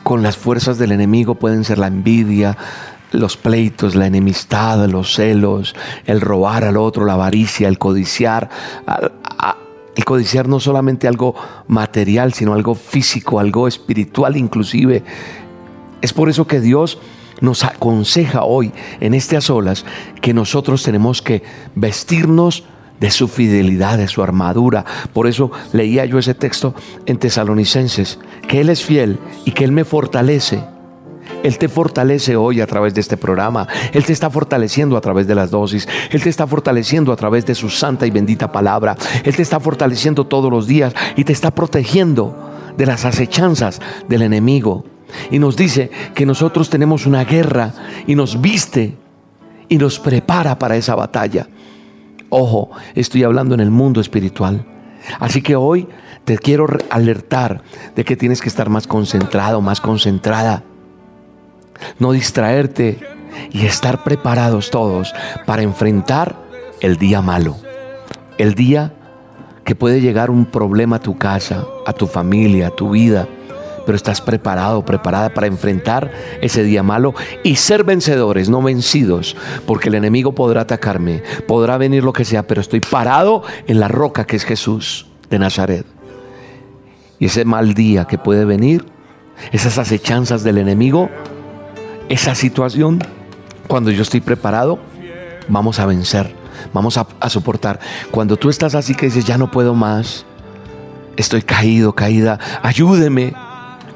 con 0.03 0.21
las 0.21 0.37
fuerzas 0.37 0.77
del 0.77 0.91
enemigo 0.91 1.35
pueden 1.35 1.63
ser 1.63 1.79
la 1.79 1.87
envidia, 1.87 2.55
los 3.11 3.35
pleitos, 3.35 3.95
la 3.95 4.05
enemistad, 4.05 4.87
los 4.87 5.15
celos, 5.15 5.75
el 6.05 6.21
robar 6.21 6.63
al 6.63 6.77
otro, 6.77 7.05
la 7.05 7.13
avaricia, 7.13 7.67
el 7.67 7.79
codiciar, 7.79 8.49
el 9.95 10.05
codiciar 10.05 10.47
no 10.47 10.59
solamente 10.59 11.07
algo 11.07 11.33
material, 11.67 12.33
sino 12.33 12.53
algo 12.53 12.75
físico, 12.75 13.39
algo 13.39 13.67
espiritual 13.67 14.37
inclusive. 14.37 15.03
Es 16.01 16.13
por 16.13 16.29
eso 16.29 16.47
que 16.47 16.61
Dios 16.61 16.99
nos 17.41 17.63
aconseja 17.63 18.43
hoy 18.43 18.71
en 18.99 19.13
estas 19.13 19.49
olas 19.49 19.85
que 20.21 20.33
nosotros 20.33 20.83
tenemos 20.83 21.21
que 21.21 21.43
vestirnos 21.75 22.63
de 22.99 23.11
su 23.11 23.27
fidelidad, 23.27 23.97
de 23.97 24.07
su 24.07 24.21
armadura. 24.21 24.85
Por 25.13 25.27
eso 25.27 25.51
leía 25.73 26.05
yo 26.05 26.19
ese 26.19 26.33
texto 26.33 26.75
en 27.05 27.17
Tesalonicenses, 27.17 28.19
que 28.47 28.61
Él 28.61 28.69
es 28.69 28.83
fiel 28.83 29.19
y 29.45 29.51
que 29.51 29.63
Él 29.63 29.71
me 29.71 29.85
fortalece 29.85 30.61
él 31.43 31.57
te 31.57 31.69
fortalece 31.69 32.35
hoy 32.35 32.59
a 32.59 32.67
través 32.67 32.93
de 32.93 33.01
este 33.01 33.17
programa. 33.17 33.67
Él 33.93 34.03
te 34.03 34.13
está 34.13 34.29
fortaleciendo 34.29 34.97
a 34.97 35.01
través 35.01 35.27
de 35.27 35.35
las 35.35 35.51
dosis. 35.51 35.87
Él 36.11 36.21
te 36.21 36.29
está 36.29 36.47
fortaleciendo 36.47 37.13
a 37.13 37.15
través 37.15 37.45
de 37.45 37.55
su 37.55 37.69
santa 37.69 38.05
y 38.05 38.11
bendita 38.11 38.51
palabra. 38.51 38.97
Él 39.23 39.35
te 39.35 39.41
está 39.41 39.59
fortaleciendo 39.59 40.25
todos 40.25 40.51
los 40.51 40.67
días 40.67 40.93
y 41.15 41.23
te 41.23 41.33
está 41.33 41.51
protegiendo 41.51 42.35
de 42.77 42.85
las 42.85 43.05
acechanzas 43.05 43.79
del 44.07 44.23
enemigo. 44.23 44.83
Y 45.31 45.39
nos 45.39 45.55
dice 45.55 45.89
que 46.13 46.25
nosotros 46.25 46.69
tenemos 46.69 47.05
una 47.05 47.23
guerra 47.23 47.73
y 48.07 48.15
nos 48.15 48.41
viste 48.41 48.95
y 49.67 49.77
nos 49.77 49.99
prepara 49.99 50.57
para 50.57 50.75
esa 50.75 50.95
batalla. 50.95 51.47
Ojo, 52.29 52.71
estoy 52.95 53.23
hablando 53.23 53.55
en 53.55 53.61
el 53.61 53.71
mundo 53.71 54.01
espiritual. 54.01 54.65
Así 55.19 55.41
que 55.41 55.55
hoy 55.55 55.87
te 56.25 56.37
quiero 56.37 56.67
alertar 56.89 57.63
de 57.95 58.03
que 58.03 58.15
tienes 58.15 58.41
que 58.41 58.49
estar 58.49 58.69
más 58.69 58.85
concentrado, 58.85 59.61
más 59.61 59.81
concentrada 59.81 60.63
no 61.97 62.11
distraerte 62.11 62.99
y 63.51 63.65
estar 63.65 64.03
preparados 64.03 64.69
todos 64.71 65.13
para 65.45 65.61
enfrentar 65.61 66.35
el 66.81 66.97
día 66.97 67.21
malo, 67.21 67.57
el 68.37 68.53
día 68.55 68.93
que 69.63 69.75
puede 69.75 70.01
llegar 70.01 70.31
un 70.31 70.45
problema 70.45 70.97
a 70.97 71.01
tu 71.01 71.17
casa, 71.17 71.65
a 71.85 71.93
tu 71.93 72.07
familia, 72.07 72.67
a 72.67 72.71
tu 72.71 72.91
vida, 72.91 73.27
pero 73.89 73.97
estás 73.97 74.21
preparado, 74.21 74.85
preparada 74.85 75.33
para 75.33 75.47
enfrentar 75.47 76.11
ese 76.41 76.61
día 76.61 76.83
malo 76.83 77.15
y 77.43 77.55
ser 77.55 77.83
vencedores, 77.83 78.47
no 78.47 78.61
vencidos, 78.61 79.35
porque 79.65 79.89
el 79.89 79.95
enemigo 79.95 80.35
podrá 80.35 80.61
atacarme, 80.61 81.23
podrá 81.47 81.75
venir 81.79 82.03
lo 82.03 82.13
que 82.13 82.23
sea, 82.23 82.45
pero 82.45 82.61
estoy 82.61 82.81
parado 82.81 83.41
en 83.65 83.79
la 83.79 83.87
roca 83.87 84.25
que 84.25 84.35
es 84.35 84.45
Jesús 84.45 85.07
de 85.31 85.39
Nazaret. 85.39 85.87
Y 87.17 87.25
ese 87.25 87.45
mal 87.45 87.73
día 87.73 88.05
que 88.05 88.19
puede 88.19 88.45
venir, 88.45 88.85
esas 89.51 89.79
acechanzas 89.79 90.43
del 90.43 90.59
enemigo, 90.59 91.09
esa 92.09 92.35
situación, 92.35 92.99
cuando 93.67 93.89
yo 93.89 94.03
estoy 94.03 94.21
preparado, 94.21 94.77
vamos 95.47 95.79
a 95.79 95.87
vencer, 95.87 96.31
vamos 96.73 96.95
a, 96.95 97.07
soportar. 97.27 97.79
Cuando 98.11 98.37
tú 98.37 98.49
estás 98.49 98.75
así 98.75 98.93
que 98.93 99.07
dices, 99.07 99.25
ya 99.25 99.39
no 99.39 99.49
puedo 99.49 99.73
más, 99.73 100.27
estoy 101.17 101.41
caído, 101.41 101.93
caída, 101.93 102.37
ayúdeme, 102.61 103.33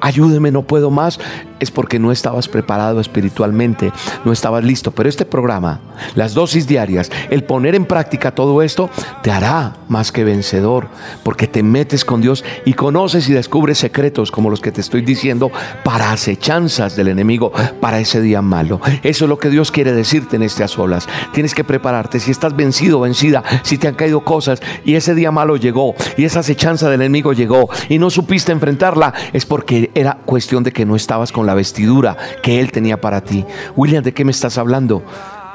ayúdeme, 0.03 0.51
no 0.51 0.63
puedo 0.63 0.91
más, 0.91 1.17
es 1.63 1.71
porque 1.71 1.97
no 1.97 2.11
estabas 2.11 2.47
preparado 2.47 2.99
espiritualmente, 2.99 3.91
no 4.23 4.31
estabas 4.31 4.63
listo. 4.63 4.91
Pero 4.91 5.09
este 5.09 5.25
programa, 5.25 5.79
las 6.15 6.33
dosis 6.33 6.67
diarias, 6.67 7.11
el 7.29 7.43
poner 7.43 7.73
en 7.73 7.85
práctica 7.85 8.35
todo 8.35 8.61
esto, 8.61 8.89
te 9.23 9.31
hará 9.31 9.77
más 9.87 10.11
que 10.11 10.23
vencedor, 10.23 10.89
porque 11.23 11.47
te 11.47 11.63
metes 11.63 12.05
con 12.05 12.21
Dios 12.21 12.43
y 12.65 12.73
conoces 12.73 13.27
y 13.29 13.33
descubres 13.33 13.79
secretos 13.79 14.31
como 14.31 14.49
los 14.49 14.61
que 14.61 14.71
te 14.71 14.81
estoy 14.81 15.01
diciendo 15.01 15.51
para 15.83 16.11
acechanzas 16.11 16.95
del 16.95 17.07
enemigo, 17.07 17.51
para 17.79 17.99
ese 17.99 18.21
día 18.21 18.41
malo. 18.41 18.79
Eso 19.03 19.25
es 19.25 19.29
lo 19.29 19.39
que 19.39 19.49
Dios 19.49 19.71
quiere 19.71 19.93
decirte 19.93 20.35
en 20.35 20.43
estas 20.43 20.77
olas. 20.77 21.07
Tienes 21.33 21.55
que 21.55 21.63
prepararte. 21.63 22.19
Si 22.19 22.31
estás 22.31 22.55
vencido, 22.55 22.99
vencida, 22.99 23.43
si 23.63 23.77
te 23.77 23.87
han 23.87 23.95
caído 23.95 24.23
cosas 24.23 24.61
y 24.85 24.95
ese 24.95 25.15
día 25.15 25.31
malo 25.31 25.55
llegó 25.57 25.95
y 26.17 26.25
esa 26.25 26.39
acechanza 26.41 26.89
del 26.89 27.01
enemigo 27.01 27.33
llegó 27.33 27.69
y 27.89 27.97
no 27.97 28.09
supiste 28.09 28.51
enfrentarla, 28.51 29.13
es 29.31 29.45
porque 29.45 29.91
era 29.95 30.17
cuestión 30.25 30.63
de 30.63 30.71
que 30.71 30.85
no 30.85 30.95
estabas 30.95 31.31
con 31.31 31.45
la 31.45 31.52
vestidura 31.53 32.17
que 32.41 32.59
Él 32.59 32.71
tenía 32.71 32.99
para 32.99 33.21
ti. 33.21 33.45
William, 33.75 34.03
¿de 34.03 34.13
qué 34.13 34.25
me 34.25 34.31
estás 34.31 34.57
hablando? 34.57 35.03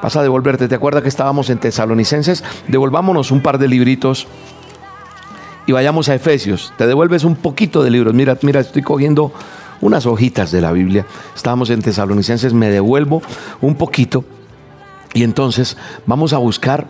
Vas 0.01 0.15
a 0.15 0.21
devolverte. 0.21 0.67
¿Te 0.67 0.75
acuerdas 0.75 1.03
que 1.03 1.09
estábamos 1.09 1.49
en 1.49 1.59
Tesalonicenses? 1.59 2.43
Devolvámonos 2.67 3.31
un 3.31 3.41
par 3.41 3.57
de 3.57 3.67
libritos 3.67 4.27
y 5.67 5.71
vayamos 5.71 6.09
a 6.09 6.15
Efesios. 6.15 6.73
Te 6.77 6.87
devuelves 6.87 7.23
un 7.23 7.35
poquito 7.35 7.83
de 7.83 7.89
libros. 7.89 8.13
Mira, 8.13 8.37
mira, 8.41 8.61
estoy 8.61 8.81
cogiendo 8.81 9.33
unas 9.81 10.05
hojitas 10.05 10.51
de 10.51 10.61
la 10.61 10.71
Biblia. 10.71 11.05
Estábamos 11.35 11.69
en 11.69 11.81
Tesalonicenses, 11.81 12.53
me 12.53 12.69
devuelvo 12.69 13.21
un 13.61 13.75
poquito 13.75 14.23
y 15.13 15.23
entonces 15.23 15.77
vamos 16.05 16.33
a 16.33 16.37
buscar 16.37 16.87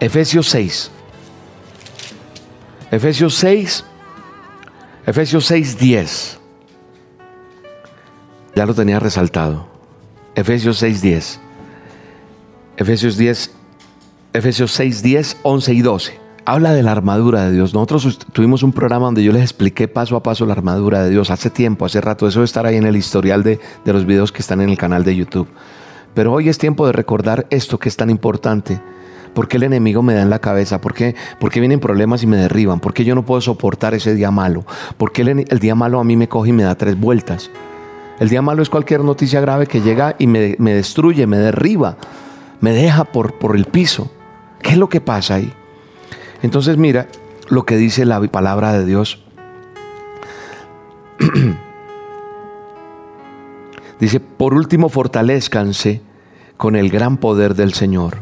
Efesios 0.00 0.48
6. 0.48 0.90
Efesios 2.90 3.34
6, 3.34 3.84
Efesios 5.06 5.46
6, 5.46 5.78
10. 5.78 6.40
Ya 8.58 8.66
lo 8.66 8.74
tenía 8.74 8.98
resaltado. 8.98 9.68
Efesios 10.34 10.82
6:10. 10.82 11.38
Efesios 12.76 13.16
10, 13.16 13.52
Efesios 14.32 14.72
6, 14.72 15.00
10, 15.00 15.36
11 15.44 15.74
y 15.74 15.80
12. 15.80 16.18
Habla 16.44 16.72
de 16.72 16.82
la 16.82 16.90
armadura 16.90 17.44
de 17.44 17.52
Dios. 17.52 17.72
Nosotros 17.72 18.18
tuvimos 18.32 18.64
un 18.64 18.72
programa 18.72 19.06
donde 19.06 19.22
yo 19.22 19.30
les 19.30 19.42
expliqué 19.42 19.86
paso 19.86 20.16
a 20.16 20.24
paso 20.24 20.44
la 20.44 20.54
armadura 20.54 21.04
de 21.04 21.10
Dios 21.10 21.30
hace 21.30 21.50
tiempo, 21.50 21.84
hace 21.84 22.00
rato. 22.00 22.26
Eso 22.26 22.40
debe 22.40 22.46
estar 22.46 22.66
ahí 22.66 22.74
en 22.74 22.86
el 22.86 22.96
historial 22.96 23.44
de, 23.44 23.60
de 23.84 23.92
los 23.92 24.04
videos 24.04 24.32
que 24.32 24.42
están 24.42 24.60
en 24.60 24.70
el 24.70 24.76
canal 24.76 25.04
de 25.04 25.14
YouTube. 25.14 25.46
Pero 26.14 26.32
hoy 26.32 26.48
es 26.48 26.58
tiempo 26.58 26.84
de 26.84 26.92
recordar 26.92 27.46
esto 27.50 27.78
que 27.78 27.88
es 27.88 27.96
tan 27.96 28.10
importante. 28.10 28.80
¿Por 29.34 29.46
qué 29.46 29.58
el 29.58 29.62
enemigo 29.62 30.02
me 30.02 30.14
da 30.14 30.22
en 30.22 30.30
la 30.30 30.40
cabeza? 30.40 30.80
¿Por 30.80 30.94
qué, 30.94 31.14
vienen 31.60 31.78
problemas 31.78 32.24
y 32.24 32.26
me 32.26 32.38
derriban? 32.38 32.80
¿Por 32.80 32.92
qué 32.92 33.04
yo 33.04 33.14
no 33.14 33.24
puedo 33.24 33.40
soportar 33.40 33.94
ese 33.94 34.16
día 34.16 34.32
malo? 34.32 34.64
¿Por 34.96 35.12
qué 35.12 35.22
el 35.22 35.58
día 35.60 35.76
malo 35.76 36.00
a 36.00 36.04
mí 36.04 36.16
me 36.16 36.28
coge 36.28 36.50
y 36.50 36.54
me 36.54 36.64
da 36.64 36.74
tres 36.74 36.98
vueltas? 36.98 37.52
El 38.18 38.28
día 38.28 38.42
malo 38.42 38.62
es 38.62 38.70
cualquier 38.70 39.04
noticia 39.04 39.40
grave 39.40 39.66
que 39.66 39.80
llega 39.80 40.16
y 40.18 40.26
me, 40.26 40.56
destruye, 40.58 41.26
me 41.26 41.38
derriba, 41.38 41.96
me 42.60 42.72
deja 42.72 43.04
por, 43.04 43.38
por 43.38 43.54
el 43.54 43.66
piso. 43.66 44.10
¿Qué 44.60 44.70
es 44.70 44.76
lo 44.76 44.88
que 44.88 45.00
pasa 45.00 45.36
ahí? 45.36 45.52
Entonces 46.42 46.76
mira 46.78 47.06
lo 47.48 47.64
que 47.64 47.76
dice 47.76 48.04
la 48.04 48.20
palabra 48.22 48.72
de 48.72 48.84
Dios. 48.84 49.24
dice, 54.00 54.18
por 54.18 54.54
último, 54.54 54.88
fortalezcanse 54.88 56.02
con 56.56 56.74
el 56.74 56.90
gran 56.90 57.18
poder 57.18 57.54
del 57.54 57.72
Señor. 57.72 58.18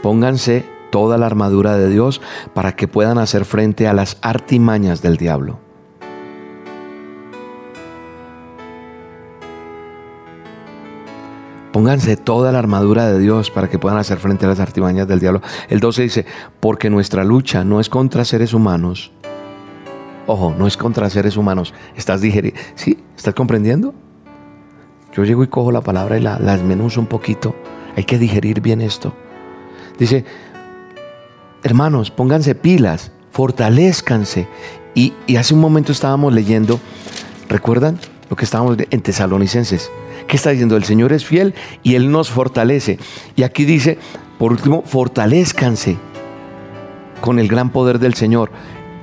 Pónganse 0.00 0.64
toda 0.90 1.18
la 1.18 1.26
armadura 1.26 1.76
de 1.76 1.88
Dios 1.88 2.20
para 2.54 2.76
que 2.76 2.86
puedan 2.86 3.18
hacer 3.18 3.44
frente 3.44 3.88
a 3.88 3.94
las 3.94 4.18
artimañas 4.22 5.02
del 5.02 5.16
diablo. 5.16 5.58
Pónganse 11.72 12.18
toda 12.18 12.52
la 12.52 12.58
armadura 12.58 13.06
de 13.06 13.18
Dios 13.18 13.50
para 13.50 13.68
que 13.68 13.78
puedan 13.78 13.98
hacer 13.98 14.18
frente 14.18 14.44
a 14.44 14.48
las 14.48 14.60
artimañas 14.60 15.08
del 15.08 15.20
diablo. 15.20 15.40
El 15.70 15.80
12 15.80 16.02
dice, 16.02 16.26
porque 16.60 16.90
nuestra 16.90 17.24
lucha 17.24 17.64
no 17.64 17.80
es 17.80 17.88
contra 17.88 18.26
seres 18.26 18.52
humanos. 18.52 19.10
Ojo, 20.26 20.54
no 20.56 20.66
es 20.66 20.76
contra 20.76 21.08
seres 21.08 21.36
humanos. 21.36 21.72
¿Estás 21.96 22.20
digeriendo? 22.20 22.60
¿Sí? 22.74 22.98
¿Estás 23.16 23.34
comprendiendo? 23.34 23.94
Yo 25.14 25.24
llego 25.24 25.42
y 25.44 25.48
cojo 25.48 25.72
la 25.72 25.80
palabra 25.80 26.18
y 26.18 26.20
la, 26.20 26.38
la 26.38 26.56
desmenuzo 26.56 27.00
un 27.00 27.06
poquito. 27.06 27.54
Hay 27.96 28.04
que 28.04 28.18
digerir 28.18 28.60
bien 28.60 28.82
esto. 28.82 29.14
Dice, 29.98 30.26
hermanos, 31.62 32.10
pónganse 32.10 32.54
pilas, 32.54 33.12
fortalezcanse. 33.30 34.46
Y, 34.94 35.14
y 35.26 35.36
hace 35.36 35.54
un 35.54 35.60
momento 35.60 35.90
estábamos 35.90 36.34
leyendo, 36.34 36.78
¿recuerdan? 37.48 37.98
Lo 38.28 38.36
que 38.36 38.44
estábamos 38.44 38.76
en 38.78 39.00
Tesalonicenses. 39.00 39.90
¿Qué 40.26 40.36
está 40.36 40.50
diciendo? 40.50 40.76
El 40.76 40.84
Señor 40.84 41.12
es 41.12 41.24
fiel 41.24 41.54
y 41.82 41.94
Él 41.94 42.10
nos 42.10 42.30
fortalece. 42.30 42.98
Y 43.36 43.42
aquí 43.42 43.64
dice, 43.64 43.98
por 44.38 44.52
último, 44.52 44.82
fortalezcanse 44.84 45.96
con 47.20 47.38
el 47.38 47.48
gran 47.48 47.70
poder 47.70 47.98
del 47.98 48.14
Señor. 48.14 48.50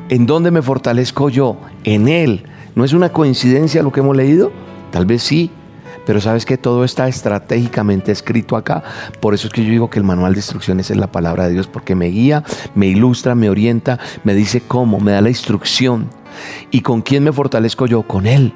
¿En 0.09 0.25
dónde 0.25 0.51
me 0.51 0.61
fortalezco 0.61 1.29
yo? 1.29 1.57
En 1.83 2.07
Él. 2.07 2.43
¿No 2.75 2.83
es 2.83 2.93
una 2.93 3.09
coincidencia 3.09 3.83
lo 3.83 3.91
que 3.91 3.99
hemos 3.99 4.15
leído? 4.15 4.51
Tal 4.91 5.05
vez 5.05 5.21
sí, 5.21 5.51
pero 6.05 6.21
sabes 6.21 6.45
que 6.45 6.57
todo 6.57 6.83
está 6.83 7.07
estratégicamente 7.07 8.11
escrito 8.11 8.55
acá. 8.55 8.83
Por 9.19 9.33
eso 9.33 9.47
es 9.47 9.53
que 9.53 9.63
yo 9.63 9.69
digo 9.69 9.89
que 9.89 9.99
el 9.99 10.05
manual 10.05 10.33
de 10.33 10.39
instrucciones 10.39 10.89
es 10.89 10.97
la 10.97 11.11
palabra 11.11 11.47
de 11.47 11.53
Dios, 11.53 11.67
porque 11.67 11.95
me 11.95 12.07
guía, 12.07 12.43
me 12.73 12.87
ilustra, 12.87 13.35
me 13.35 13.49
orienta, 13.49 13.99
me 14.23 14.33
dice 14.33 14.61
cómo, 14.61 14.99
me 14.99 15.11
da 15.11 15.21
la 15.21 15.29
instrucción. 15.29 16.09
¿Y 16.71 16.81
con 16.81 17.01
quién 17.01 17.23
me 17.23 17.31
fortalezco 17.31 17.85
yo? 17.85 18.03
Con 18.03 18.25
Él. 18.25 18.53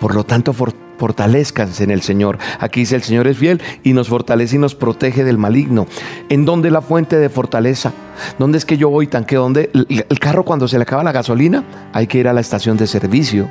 Por 0.00 0.14
lo 0.14 0.24
tanto, 0.24 0.52
fortalezcanse 0.98 1.84
en 1.84 1.90
el 1.90 2.02
Señor. 2.02 2.38
Aquí 2.60 2.80
dice 2.80 2.96
el 2.96 3.02
Señor 3.02 3.26
es 3.26 3.38
fiel 3.38 3.62
y 3.82 3.92
nos 3.92 4.08
fortalece 4.08 4.56
y 4.56 4.58
nos 4.58 4.74
protege 4.74 5.24
del 5.24 5.38
maligno. 5.38 5.86
¿En 6.28 6.44
dónde 6.44 6.70
la 6.70 6.82
fuente 6.82 7.18
de 7.18 7.28
fortaleza? 7.28 7.92
¿Dónde 8.38 8.58
es 8.58 8.64
que 8.64 8.76
yo 8.76 8.88
voy 8.90 9.06
tanque? 9.06 9.36
¿Dónde? 9.36 9.70
El 9.74 10.18
carro 10.18 10.44
cuando 10.44 10.68
se 10.68 10.78
le 10.78 10.82
acaba 10.82 11.02
la 11.02 11.12
gasolina 11.12 11.64
hay 11.92 12.06
que 12.06 12.18
ir 12.18 12.28
a 12.28 12.32
la 12.32 12.40
estación 12.40 12.76
de 12.76 12.86
servicio. 12.86 13.48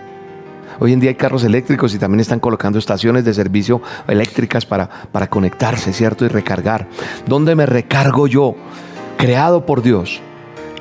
Hoy 0.79 0.91
en 0.91 0.99
día 0.99 1.11
hay 1.11 1.15
carros 1.15 1.43
eléctricos 1.43 1.93
y 1.93 1.99
también 1.99 2.19
están 2.19 2.39
colocando 2.39 2.79
estaciones 2.79 3.23
de 3.23 3.33
servicio 3.33 3.81
eléctricas 4.07 4.65
para, 4.65 4.89
para 5.11 5.29
conectarse, 5.29 5.93
¿cierto? 5.93 6.25
Y 6.25 6.29
recargar. 6.29 6.87
¿Dónde 7.27 7.55
me 7.55 7.65
recargo 7.65 8.27
yo? 8.27 8.55
Creado 9.17 9.65
por 9.65 9.83
Dios 9.83 10.19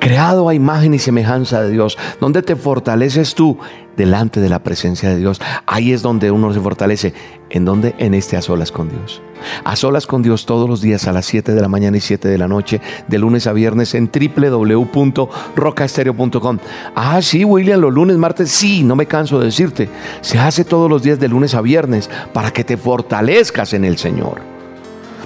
creado 0.03 0.49
a 0.49 0.53
imagen 0.53 0.93
y 0.93 0.99
semejanza 0.99 1.63
de 1.63 1.71
Dios, 1.71 1.97
donde 2.19 2.41
te 2.41 2.57
fortaleces 2.57 3.35
tú 3.35 3.57
delante 3.95 4.41
de 4.41 4.49
la 4.49 4.59
presencia 4.59 5.07
de 5.09 5.15
Dios. 5.17 5.39
Ahí 5.65 5.93
es 5.93 6.01
donde 6.01 6.29
uno 6.29 6.53
se 6.53 6.59
fortalece. 6.59 7.13
¿En 7.49 7.63
donde 7.65 7.95
En 7.99 8.13
este 8.15 8.35
a 8.35 8.41
solas 8.41 8.71
con 8.71 8.89
Dios. 8.89 9.21
A 9.63 9.75
solas 9.75 10.07
con 10.07 10.23
Dios 10.23 10.47
todos 10.47 10.67
los 10.67 10.81
días 10.81 11.07
a 11.07 11.13
las 11.13 11.27
7 11.27 11.53
de 11.53 11.61
la 11.61 11.67
mañana 11.67 11.97
y 11.97 12.01
7 12.01 12.27
de 12.27 12.39
la 12.39 12.47
noche, 12.47 12.81
de 13.07 13.19
lunes 13.19 13.45
a 13.45 13.53
viernes 13.53 13.93
en 13.93 14.09
www.rocaestereo.com. 14.11 16.57
Ah, 16.95 17.21
sí, 17.21 17.45
William, 17.45 17.79
los 17.79 17.93
lunes, 17.93 18.17
martes, 18.17 18.49
sí, 18.49 18.81
no 18.83 18.95
me 18.95 19.05
canso 19.05 19.37
de 19.39 19.45
decirte. 19.45 19.87
Se 20.21 20.39
hace 20.39 20.65
todos 20.65 20.89
los 20.89 21.03
días 21.03 21.19
de 21.19 21.27
lunes 21.27 21.53
a 21.53 21.61
viernes 21.61 22.09
para 22.33 22.49
que 22.51 22.63
te 22.63 22.75
fortalezcas 22.75 23.73
en 23.73 23.85
el 23.85 23.97
Señor 23.97 24.53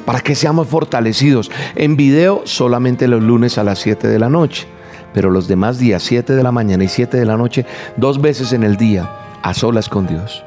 para 0.08 0.22
que 0.22 0.36
seamos 0.36 0.70
fortalecidos. 0.70 1.52
En 1.76 1.98
video 1.98 2.44
solamente 2.46 3.10
los 3.10 3.22
lunes 3.22 3.58
a 3.58 3.66
las 3.66 3.80
7 3.80 4.08
de 4.08 4.18
la 4.18 4.30
noche, 4.30 4.66
pero 5.14 5.30
los 5.30 5.50
demás 5.50 5.80
días, 5.80 6.02
7 6.02 6.34
de 6.34 6.44
la 6.44 6.54
mañana 6.54 6.86
y 6.86 6.88
7 6.88 7.18
de 7.18 7.26
la 7.26 7.36
noche, 7.36 7.66
dos 7.98 8.22
veces 8.22 8.54
en 8.54 8.64
el 8.64 8.78
día, 8.78 9.12
a 9.44 9.54
solas 9.54 9.90
con 9.90 10.08
Dios 10.08 10.46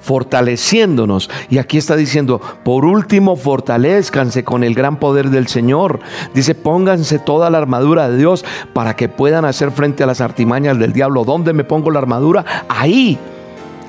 fortaleciéndonos. 0.00 1.28
Y 1.50 1.58
aquí 1.58 1.76
está 1.76 1.94
diciendo, 1.94 2.40
por 2.64 2.86
último, 2.86 3.36
fortalezcanse 3.36 4.44
con 4.44 4.64
el 4.64 4.74
gran 4.74 4.98
poder 4.98 5.28
del 5.28 5.46
Señor. 5.46 6.00
Dice, 6.32 6.54
pónganse 6.54 7.18
toda 7.18 7.50
la 7.50 7.58
armadura 7.58 8.08
de 8.08 8.16
Dios 8.16 8.42
para 8.72 8.96
que 8.96 9.10
puedan 9.10 9.44
hacer 9.44 9.72
frente 9.72 10.02
a 10.02 10.06
las 10.06 10.22
artimañas 10.22 10.78
del 10.78 10.94
diablo. 10.94 11.24
¿Dónde 11.24 11.52
me 11.52 11.64
pongo 11.64 11.90
la 11.90 11.98
armadura? 11.98 12.46
Ahí 12.70 13.18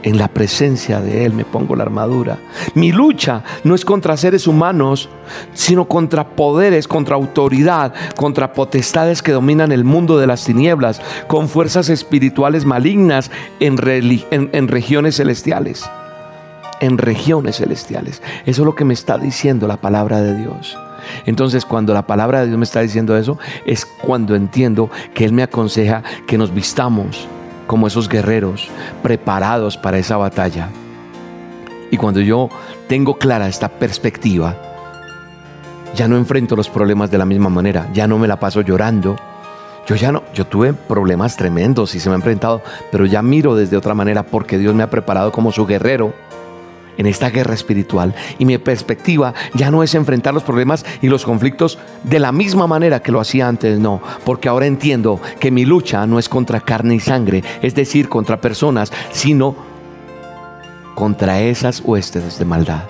en 0.03 0.17
la 0.17 0.27
presencia 0.27 0.99
de 0.99 1.25
Él 1.25 1.33
me 1.33 1.45
pongo 1.45 1.75
la 1.75 1.83
armadura. 1.83 2.37
Mi 2.73 2.91
lucha 2.91 3.43
no 3.63 3.75
es 3.75 3.85
contra 3.85 4.17
seres 4.17 4.47
humanos, 4.47 5.09
sino 5.53 5.85
contra 5.85 6.27
poderes, 6.27 6.87
contra 6.87 7.15
autoridad, 7.15 7.93
contra 8.15 8.53
potestades 8.53 9.21
que 9.21 9.31
dominan 9.31 9.71
el 9.71 9.83
mundo 9.83 10.17
de 10.17 10.27
las 10.27 10.43
tinieblas, 10.43 11.01
con 11.27 11.49
fuerzas 11.49 11.89
espirituales 11.89 12.65
malignas 12.65 13.31
en, 13.59 13.77
regiones 14.67 15.17
celestiales. 15.17 15.89
En 16.79 16.97
regiones 16.97 17.57
celestiales. 17.57 18.21
Eso 18.45 18.61
es 18.61 18.65
lo 18.65 18.75
que 18.75 18.85
me 18.85 18.93
está 18.93 19.17
diciendo 19.17 19.67
la 19.67 19.77
palabra 19.77 20.21
de 20.21 20.35
Dios. 20.35 20.77
Entonces, 21.25 21.65
cuando 21.65 21.93
la 21.93 22.07
palabra 22.07 22.41
de 22.41 22.47
Dios 22.47 22.57
me 22.57 22.63
está 22.63 22.81
diciendo 22.81 23.17
eso, 23.17 23.37
es 23.65 23.85
cuando 23.85 24.35
entiendo 24.35 24.89
que 25.13 25.25
Él 25.25 25.33
me 25.33 25.43
aconseja 25.43 26.03
que 26.27 26.37
nos 26.37 26.53
vistamos 26.53 27.27
como 27.71 27.87
esos 27.87 28.09
guerreros 28.09 28.67
preparados 29.01 29.77
para 29.77 29.97
esa 29.97 30.17
batalla. 30.17 30.67
Y 31.89 31.95
cuando 31.95 32.19
yo 32.19 32.49
tengo 32.89 33.17
clara 33.17 33.47
esta 33.47 33.69
perspectiva, 33.69 34.57
ya 35.95 36.09
no 36.09 36.17
enfrento 36.17 36.57
los 36.57 36.67
problemas 36.67 37.11
de 37.11 37.17
la 37.17 37.23
misma 37.23 37.47
manera, 37.47 37.87
ya 37.93 38.07
no 38.07 38.19
me 38.19 38.27
la 38.27 38.41
paso 38.41 38.59
llorando. 38.59 39.15
Yo 39.87 39.95
ya 39.95 40.11
no, 40.11 40.21
yo 40.33 40.45
tuve 40.45 40.73
problemas 40.73 41.37
tremendos 41.37 41.95
y 41.95 42.01
se 42.01 42.09
me 42.09 42.15
ha 42.15 42.17
enfrentado, 42.17 42.61
pero 42.91 43.05
ya 43.05 43.21
miro 43.21 43.55
desde 43.55 43.77
otra 43.77 43.93
manera 43.93 44.23
porque 44.23 44.57
Dios 44.57 44.75
me 44.75 44.83
ha 44.83 44.89
preparado 44.89 45.31
como 45.31 45.53
su 45.53 45.65
guerrero 45.65 46.13
en 47.01 47.07
esta 47.07 47.29
guerra 47.29 47.53
espiritual 47.53 48.15
y 48.39 48.45
mi 48.45 48.57
perspectiva 48.57 49.33
ya 49.53 49.71
no 49.71 49.83
es 49.83 49.93
enfrentar 49.95 50.33
los 50.33 50.43
problemas 50.43 50.85
y 51.01 51.07
los 51.07 51.25
conflictos 51.25 51.77
de 52.03 52.19
la 52.19 52.31
misma 52.31 52.67
manera 52.67 53.01
que 53.01 53.11
lo 53.11 53.19
hacía 53.19 53.47
antes, 53.47 53.79
no, 53.79 54.01
porque 54.23 54.47
ahora 54.47 54.67
entiendo 54.67 55.19
que 55.39 55.51
mi 55.51 55.65
lucha 55.65 56.05
no 56.07 56.19
es 56.19 56.29
contra 56.29 56.61
carne 56.61 56.95
y 56.95 56.99
sangre, 56.99 57.43
es 57.61 57.75
decir, 57.75 58.07
contra 58.07 58.39
personas, 58.39 58.93
sino 59.11 59.55
contra 60.95 61.41
esas 61.41 61.81
huestes 61.81 62.37
de 62.37 62.45
maldad. 62.45 62.83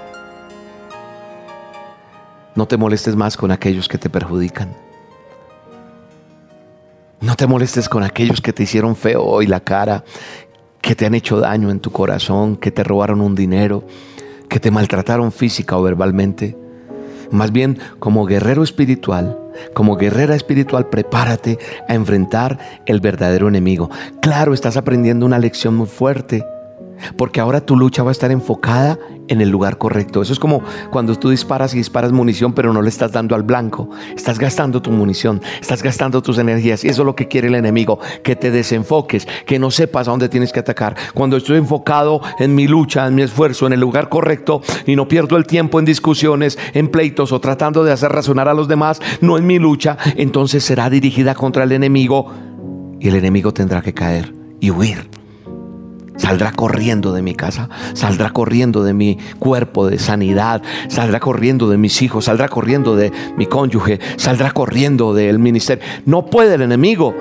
No 2.53 2.67
te 2.67 2.75
molestes 2.75 3.15
más 3.15 3.37
con 3.37 3.51
aquellos 3.51 3.87
que 3.87 3.97
te 3.97 4.09
perjudican. 4.09 4.75
No 7.21 7.35
te 7.35 7.45
molestes 7.45 7.87
con 7.87 8.03
aquellos 8.03 8.41
que 8.41 8.51
te 8.51 8.63
hicieron 8.63 8.95
feo 8.95 9.23
hoy 9.23 9.45
la 9.45 9.59
cara, 9.59 10.03
que 10.81 10.95
te 10.95 11.05
han 11.05 11.13
hecho 11.13 11.39
daño 11.39 11.69
en 11.69 11.79
tu 11.79 11.91
corazón, 11.91 12.57
que 12.57 12.71
te 12.71 12.83
robaron 12.83 13.21
un 13.21 13.35
dinero, 13.35 13.83
que 14.49 14.59
te 14.59 14.71
maltrataron 14.71 15.31
física 15.31 15.77
o 15.77 15.83
verbalmente. 15.83 16.57
Más 17.31 17.51
bien, 17.51 17.79
como 17.99 18.25
guerrero 18.25 18.63
espiritual, 18.63 19.37
como 19.73 19.95
guerrera 19.95 20.35
espiritual, 20.35 20.89
prepárate 20.89 21.59
a 21.87 21.93
enfrentar 21.93 22.59
el 22.85 22.99
verdadero 22.99 23.47
enemigo. 23.47 23.89
Claro, 24.21 24.53
estás 24.53 24.75
aprendiendo 24.75 25.25
una 25.25 25.39
lección 25.39 25.75
muy 25.75 25.87
fuerte 25.87 26.43
porque 27.17 27.39
ahora 27.39 27.61
tu 27.61 27.75
lucha 27.75 28.03
va 28.03 28.09
a 28.09 28.11
estar 28.11 28.31
enfocada 28.31 28.97
en 29.31 29.39
el 29.39 29.49
lugar 29.49 29.77
correcto. 29.77 30.21
Eso 30.21 30.33
es 30.33 30.39
como 30.39 30.61
cuando 30.91 31.17
tú 31.17 31.29
disparas 31.29 31.73
y 31.73 31.77
disparas 31.77 32.11
munición, 32.11 32.53
pero 32.53 32.73
no 32.73 32.81
le 32.81 32.89
estás 32.89 33.13
dando 33.13 33.33
al 33.33 33.43
blanco. 33.43 33.89
Estás 34.15 34.37
gastando 34.37 34.81
tu 34.81 34.91
munición, 34.91 35.41
estás 35.61 35.81
gastando 35.81 36.21
tus 36.21 36.37
energías. 36.37 36.83
Y 36.83 36.89
eso 36.89 37.03
es 37.03 37.05
lo 37.05 37.15
que 37.15 37.27
quiere 37.27 37.47
el 37.47 37.55
enemigo, 37.55 37.99
que 38.23 38.35
te 38.35 38.51
desenfoques, 38.51 39.27
que 39.45 39.57
no 39.57 39.71
sepas 39.71 40.07
a 40.07 40.11
dónde 40.11 40.27
tienes 40.27 40.51
que 40.51 40.59
atacar. 40.59 40.95
Cuando 41.13 41.37
estoy 41.37 41.57
enfocado 41.57 42.21
en 42.39 42.53
mi 42.55 42.67
lucha, 42.67 43.07
en 43.07 43.15
mi 43.15 43.21
esfuerzo, 43.21 43.67
en 43.67 43.73
el 43.73 43.79
lugar 43.79 44.09
correcto 44.09 44.61
y 44.85 44.95
no 44.95 45.07
pierdo 45.07 45.37
el 45.37 45.45
tiempo 45.45 45.79
en 45.79 45.85
discusiones, 45.85 46.59
en 46.73 46.89
pleitos 46.89 47.31
o 47.31 47.39
tratando 47.39 47.85
de 47.85 47.93
hacer 47.93 48.11
razonar 48.11 48.49
a 48.49 48.53
los 48.53 48.67
demás, 48.67 49.01
no 49.21 49.37
en 49.37 49.47
mi 49.47 49.59
lucha, 49.59 49.97
entonces 50.17 50.63
será 50.63 50.89
dirigida 50.89 51.35
contra 51.35 51.63
el 51.63 51.71
enemigo 51.71 52.31
y 52.99 53.07
el 53.07 53.15
enemigo 53.15 53.53
tendrá 53.53 53.81
que 53.81 53.93
caer 53.93 54.33
y 54.59 54.71
huir 54.71 55.20
saldrá 56.17 56.51
corriendo 56.51 57.13
de 57.13 57.21
mi 57.21 57.35
casa, 57.35 57.69
saldrá 57.93 58.31
corriendo 58.31 58.83
de 58.83 58.93
mi 58.93 59.17
cuerpo 59.39 59.87
de 59.87 59.99
sanidad, 59.99 60.61
saldrá 60.87 61.19
corriendo 61.19 61.69
de 61.69 61.77
mis 61.77 62.01
hijos, 62.01 62.25
saldrá 62.25 62.47
corriendo 62.47 62.95
de 62.95 63.11
mi 63.37 63.45
cónyuge, 63.45 63.99
saldrá 64.17 64.51
corriendo 64.51 65.13
del 65.13 65.39
ministerio. 65.39 65.83
No 66.05 66.25
puede 66.25 66.55
el 66.55 66.61
enemigo, 66.61 67.15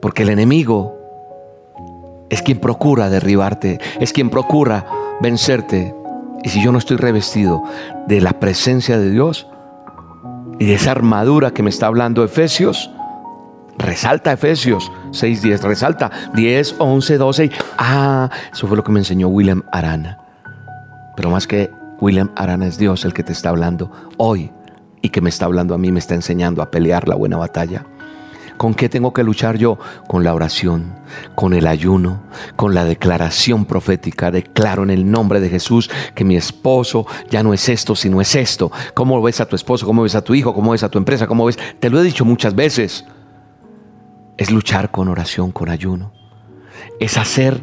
porque 0.00 0.22
el 0.22 0.30
enemigo 0.30 0.96
es 2.28 2.42
quien 2.42 2.58
procura 2.58 3.10
derribarte, 3.10 3.78
es 4.00 4.12
quien 4.12 4.30
procura 4.30 4.86
vencerte. 5.20 5.94
Y 6.42 6.48
si 6.48 6.62
yo 6.62 6.72
no 6.72 6.78
estoy 6.78 6.96
revestido 6.96 7.62
de 8.06 8.20
la 8.20 8.40
presencia 8.40 8.98
de 8.98 9.10
Dios 9.10 9.46
y 10.58 10.64
de 10.64 10.74
esa 10.74 10.92
armadura 10.92 11.52
que 11.52 11.62
me 11.62 11.70
está 11.70 11.86
hablando 11.86 12.24
Efesios, 12.24 12.90
Resalta 13.80 14.32
Efesios 14.32 14.92
6.10, 15.12 15.62
resalta 15.62 16.10
10, 16.34 16.76
11, 16.78 17.16
12. 17.18 17.50
Ah, 17.78 18.28
eso 18.52 18.66
fue 18.66 18.76
lo 18.76 18.84
que 18.84 18.92
me 18.92 19.00
enseñó 19.00 19.28
William 19.28 19.62
Arana. 19.72 20.18
Pero 21.16 21.30
más 21.30 21.46
que 21.46 21.70
William 21.98 22.30
Arana 22.36 22.66
es 22.66 22.76
Dios 22.76 23.04
el 23.04 23.14
que 23.14 23.22
te 23.22 23.32
está 23.32 23.48
hablando 23.48 23.90
hoy 24.18 24.52
y 25.00 25.08
que 25.08 25.22
me 25.22 25.30
está 25.30 25.46
hablando 25.46 25.74
a 25.74 25.78
mí, 25.78 25.90
me 25.92 25.98
está 25.98 26.14
enseñando 26.14 26.62
a 26.62 26.70
pelear 26.70 27.08
la 27.08 27.14
buena 27.14 27.38
batalla. 27.38 27.86
¿Con 28.58 28.74
qué 28.74 28.90
tengo 28.90 29.14
que 29.14 29.24
luchar 29.24 29.56
yo? 29.56 29.78
Con 30.06 30.22
la 30.24 30.34
oración, 30.34 30.92
con 31.34 31.54
el 31.54 31.66
ayuno, 31.66 32.20
con 32.56 32.74
la 32.74 32.84
declaración 32.84 33.64
profética. 33.64 34.30
Declaro 34.30 34.82
en 34.82 34.90
el 34.90 35.10
nombre 35.10 35.40
de 35.40 35.48
Jesús 35.48 35.90
que 36.14 36.24
mi 36.24 36.36
esposo 36.36 37.06
ya 37.30 37.42
no 37.42 37.54
es 37.54 37.70
esto, 37.70 37.96
sino 37.96 38.20
es 38.20 38.34
esto. 38.34 38.70
¿Cómo 38.92 39.22
ves 39.22 39.40
a 39.40 39.46
tu 39.46 39.56
esposo? 39.56 39.86
¿Cómo 39.86 40.02
ves 40.02 40.14
a 40.14 40.20
tu 40.20 40.34
hijo? 40.34 40.52
¿Cómo 40.52 40.72
ves 40.72 40.82
a 40.82 40.90
tu 40.90 40.98
empresa? 40.98 41.26
¿Cómo 41.26 41.46
ves? 41.46 41.58
Te 41.78 41.88
lo 41.88 41.98
he 41.98 42.04
dicho 42.04 42.26
muchas 42.26 42.54
veces. 42.54 43.06
Es 44.40 44.50
luchar 44.50 44.90
con 44.90 45.08
oración, 45.08 45.52
con 45.52 45.68
ayuno. 45.68 46.12
Es 46.98 47.18
hacer 47.18 47.62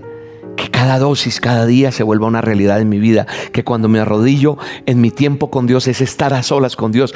que 0.55 0.69
cada 0.69 0.99
dosis, 0.99 1.41
cada 1.41 1.65
día 1.65 1.91
se 1.91 2.03
vuelva 2.03 2.27
una 2.27 2.41
realidad 2.41 2.79
en 2.79 2.87
mi 2.87 2.99
vida. 2.99 3.25
Que 3.51 3.63
cuando 3.63 3.89
me 3.89 3.99
arrodillo 3.99 4.59
en 4.85 5.01
mi 5.01 5.09
tiempo 5.09 5.49
con 5.49 5.65
Dios 5.65 5.87
es 5.87 6.01
estar 6.01 6.35
a 6.35 6.43
solas 6.43 6.75
con 6.75 6.91
Dios. 6.91 7.15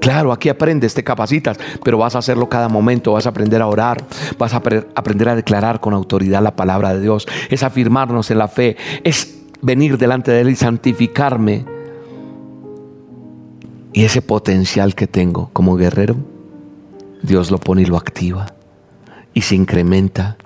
Claro, 0.00 0.30
aquí 0.30 0.48
aprendes, 0.48 0.94
te 0.94 1.02
capacitas, 1.02 1.58
pero 1.82 1.98
vas 1.98 2.14
a 2.14 2.20
hacerlo 2.20 2.48
cada 2.48 2.68
momento, 2.68 3.12
vas 3.14 3.26
a 3.26 3.30
aprender 3.30 3.60
a 3.60 3.66
orar, 3.66 4.04
vas 4.38 4.54
a 4.54 4.58
aprender 4.58 5.28
a 5.28 5.34
declarar 5.34 5.80
con 5.80 5.92
autoridad 5.92 6.40
la 6.40 6.54
palabra 6.54 6.94
de 6.94 7.00
Dios, 7.00 7.26
es 7.50 7.64
afirmarnos 7.64 8.30
en 8.30 8.38
la 8.38 8.46
fe, 8.46 8.76
es 9.02 9.36
venir 9.62 9.98
delante 9.98 10.30
de 10.30 10.42
Él 10.42 10.50
y 10.50 10.54
santificarme. 10.54 11.66
Y 13.92 14.04
ese 14.04 14.22
potencial 14.22 14.94
que 14.94 15.08
tengo 15.08 15.50
como 15.52 15.76
guerrero, 15.76 16.16
Dios 17.22 17.50
lo 17.50 17.58
pone 17.58 17.82
y 17.82 17.86
lo 17.86 17.96
activa 17.96 18.46
y 19.34 19.42
se 19.42 19.54
incrementa 19.54 20.36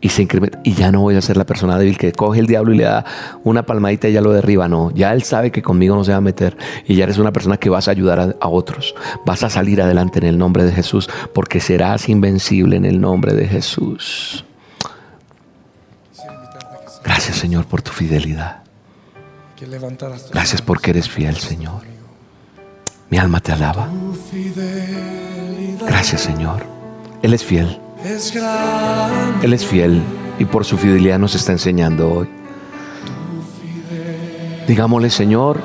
y 0.00 0.08
se 0.08 0.22
incrementa. 0.22 0.60
Y 0.64 0.74
ya 0.74 0.92
no 0.92 1.00
voy 1.00 1.16
a 1.16 1.20
ser 1.20 1.36
la 1.36 1.46
persona 1.46 1.78
débil 1.78 1.98
que 1.98 2.12
coge 2.12 2.40
el 2.40 2.46
diablo 2.46 2.74
y 2.74 2.78
le 2.78 2.84
da 2.84 3.04
una 3.44 3.64
palmadita 3.64 4.08
y 4.08 4.12
ya 4.12 4.20
lo 4.20 4.32
derriba. 4.32 4.68
No, 4.68 4.90
ya 4.92 5.12
él 5.12 5.22
sabe 5.22 5.50
que 5.50 5.62
conmigo 5.62 5.94
no 5.94 6.04
se 6.04 6.12
va 6.12 6.18
a 6.18 6.22
meter. 6.22 6.56
Y 6.86 6.96
ya 6.96 7.04
eres 7.04 7.18
una 7.18 7.32
persona 7.32 7.56
que 7.56 7.70
vas 7.70 7.88
a 7.88 7.92
ayudar 7.92 8.36
a, 8.40 8.48
otros. 8.48 8.94
Vas 9.24 9.42
a 9.42 9.50
salir 9.50 9.80
adelante 9.80 10.18
en 10.18 10.26
el 10.26 10.38
nombre 10.38 10.64
de 10.64 10.72
Jesús 10.72 11.08
porque 11.32 11.60
serás 11.60 12.08
invencible 12.08 12.76
en 12.76 12.84
el 12.84 13.00
nombre 13.00 13.34
de 13.34 13.46
Jesús. 13.46 14.44
Gracias 17.04 17.36
Señor 17.36 17.66
por 17.66 17.82
tu 17.82 17.90
fidelidad. 17.90 18.62
Gracias 20.32 20.60
porque 20.60 20.90
eres 20.90 21.08
fiel 21.08 21.36
Señor. 21.36 21.82
Mi 23.10 23.18
alma 23.18 23.40
te 23.40 23.52
alaba. 23.52 23.88
Gracias 25.86 26.20
Señor. 26.20 26.64
Él 27.22 27.34
es 27.34 27.44
fiel. 27.44 27.81
Él 29.42 29.52
es 29.52 29.64
fiel 29.64 30.02
y 30.38 30.44
por 30.44 30.64
su 30.64 30.76
fidelidad 30.76 31.18
nos 31.18 31.34
está 31.34 31.52
enseñando 31.52 32.12
hoy. 32.12 32.28
Digámosle, 34.66 35.10
Señor, 35.10 35.60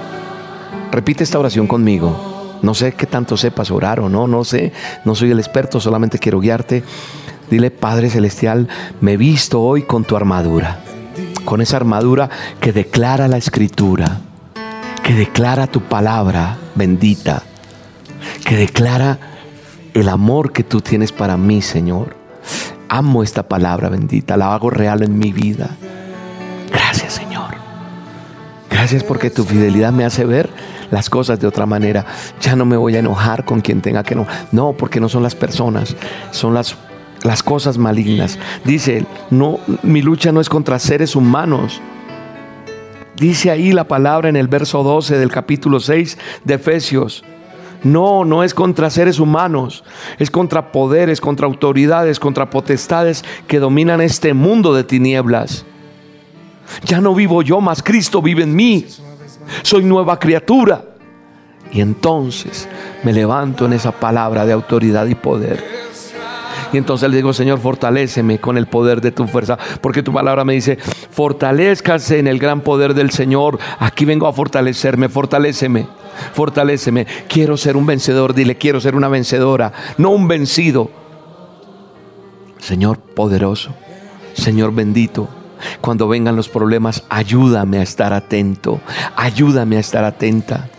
repite 0.91 1.23
esta 1.23 1.39
oración 1.39 1.67
conmigo. 1.67 2.59
No 2.61 2.73
sé 2.73 2.93
qué 2.93 3.05
tanto 3.05 3.37
sepas 3.37 3.71
orar 3.71 3.99
o 3.99 4.09
no, 4.09 4.27
no 4.27 4.43
sé, 4.43 4.71
no 5.05 5.15
soy 5.15 5.31
el 5.31 5.39
experto, 5.39 5.79
solamente 5.79 6.19
quiero 6.19 6.39
guiarte. 6.39 6.83
Dile, 7.49 7.71
Padre 7.71 8.09
Celestial, 8.09 8.67
me 8.99 9.15
visto 9.17 9.61
hoy 9.61 9.83
con 9.83 10.03
tu 10.03 10.15
armadura, 10.15 10.79
con 11.45 11.61
esa 11.61 11.77
armadura 11.77 12.29
que 12.59 12.73
declara 12.73 13.27
la 13.27 13.37
escritura, 13.37 14.19
que 15.03 15.13
declara 15.13 15.67
tu 15.67 15.81
palabra 15.81 16.57
bendita, 16.75 17.43
que 18.45 18.57
declara 18.57 19.17
el 19.93 20.09
amor 20.09 20.51
que 20.51 20.63
tú 20.63 20.81
tienes 20.81 21.11
para 21.11 21.37
mí, 21.37 21.61
Señor. 21.61 22.26
Amo 22.89 23.23
esta 23.23 23.47
palabra 23.47 23.89
bendita, 23.89 24.37
la 24.37 24.53
hago 24.53 24.69
real 24.69 25.03
en 25.03 25.17
mi 25.17 25.31
vida. 25.31 25.69
Gracias 26.71 27.13
Señor. 27.13 27.55
Gracias 28.69 29.03
porque 29.03 29.29
tu 29.29 29.43
fidelidad 29.43 29.91
me 29.91 30.05
hace 30.05 30.25
ver 30.25 30.49
las 30.91 31.09
cosas 31.09 31.39
de 31.39 31.47
otra 31.47 31.65
manera. 31.65 32.05
Ya 32.41 32.55
no 32.55 32.65
me 32.65 32.77
voy 32.77 32.95
a 32.95 32.99
enojar 32.99 33.45
con 33.45 33.61
quien 33.61 33.81
tenga 33.81 34.03
que 34.03 34.15
no. 34.15 34.25
No, 34.51 34.73
porque 34.73 34.99
no 34.99 35.09
son 35.09 35.23
las 35.23 35.35
personas, 35.35 35.95
son 36.31 36.53
las 36.53 36.77
las 37.23 37.43
cosas 37.43 37.77
malignas. 37.77 38.37
Dice, 38.63 39.05
no 39.29 39.59
mi 39.83 40.01
lucha 40.01 40.31
no 40.31 40.39
es 40.39 40.49
contra 40.49 40.79
seres 40.79 41.15
humanos. 41.15 41.81
Dice 43.15 43.49
ahí 43.49 43.71
la 43.71 43.87
palabra 43.87 44.29
en 44.29 44.35
el 44.35 44.47
verso 44.47 44.83
12 44.83 45.17
del 45.17 45.31
capítulo 45.31 45.79
6 45.79 46.17
de 46.43 46.53
Efesios. 46.53 47.23
No, 47.83 48.25
no 48.25 48.43
es 48.43 48.53
contra 48.53 48.89
seres 48.89 49.19
humanos, 49.19 49.83
es 50.17 50.31
contra 50.31 50.71
poderes, 50.71 51.21
contra 51.21 51.45
autoridades, 51.45 52.19
contra 52.19 52.49
potestades 52.49 53.23
que 53.47 53.59
dominan 53.59 54.01
este 54.01 54.33
mundo 54.33 54.73
de 54.73 54.83
tinieblas. 54.83 55.65
Ya 56.85 57.01
no 57.01 57.13
vivo 57.13 57.41
yo, 57.41 57.61
mas 57.61 57.83
Cristo 57.83 58.21
vive 58.21 58.43
en 58.43 58.55
mí. 58.55 58.85
Soy 59.61 59.83
nueva 59.83 60.19
criatura. 60.19 60.83
Y 61.71 61.81
entonces 61.81 62.67
me 63.03 63.13
levanto 63.13 63.65
en 63.65 63.73
esa 63.73 63.91
palabra 63.91 64.45
de 64.45 64.53
autoridad 64.53 65.05
y 65.07 65.15
poder. 65.15 65.76
Y 66.73 66.77
entonces 66.77 67.09
le 67.09 67.17
digo, 67.17 67.33
Señor, 67.33 67.59
fortaléceme 67.59 68.39
con 68.39 68.57
el 68.57 68.67
poder 68.67 69.01
de 69.01 69.11
tu 69.11 69.27
fuerza, 69.27 69.57
porque 69.81 70.03
tu 70.03 70.13
palabra 70.13 70.43
me 70.43 70.53
dice, 70.53 70.77
fortalezcase 70.77 72.19
en 72.19 72.27
el 72.27 72.39
gran 72.39 72.61
poder 72.61 72.93
del 72.93 73.11
Señor. 73.11 73.59
Aquí 73.79 74.05
vengo 74.05 74.27
a 74.27 74.33
fortalecerme, 74.33 75.09
fortaléceme 75.09 75.87
fortaléceme. 76.33 77.05
Quiero 77.27 77.57
ser 77.57 77.77
un 77.77 77.85
vencedor, 77.85 78.33
dile, 78.33 78.55
quiero 78.55 78.81
ser 78.81 78.95
una 78.95 79.07
vencedora, 79.07 79.73
no 79.97 80.09
un 80.09 80.27
vencido. 80.27 80.89
Señor 82.59 82.99
poderoso, 82.99 83.73
Señor 84.33 84.73
bendito, 84.73 85.29
cuando 85.81 86.07
vengan 86.07 86.35
los 86.35 86.49
problemas, 86.49 87.03
ayúdame 87.09 87.79
a 87.79 87.83
estar 87.83 88.13
atento, 88.13 88.81
ayúdame 89.15 89.77
a 89.77 89.79
estar 89.81 90.03
atenta. 90.03 90.69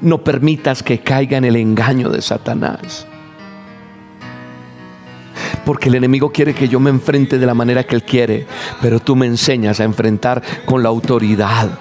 No 0.00 0.24
permitas 0.24 0.82
que 0.82 1.00
caiga 1.00 1.38
en 1.38 1.44
el 1.44 1.56
engaño 1.56 2.10
de 2.10 2.22
Satanás. 2.22 3.06
Porque 5.70 5.88
el 5.88 5.94
enemigo 5.94 6.32
quiere 6.32 6.52
que 6.52 6.66
yo 6.66 6.80
me 6.80 6.90
enfrente 6.90 7.38
de 7.38 7.46
la 7.46 7.54
manera 7.54 7.84
que 7.84 7.94
él 7.94 8.02
quiere, 8.02 8.44
pero 8.82 8.98
tú 8.98 9.14
me 9.14 9.26
enseñas 9.26 9.78
a 9.78 9.84
enfrentar 9.84 10.42
con 10.64 10.82
la 10.82 10.88
autoridad 10.88 11.78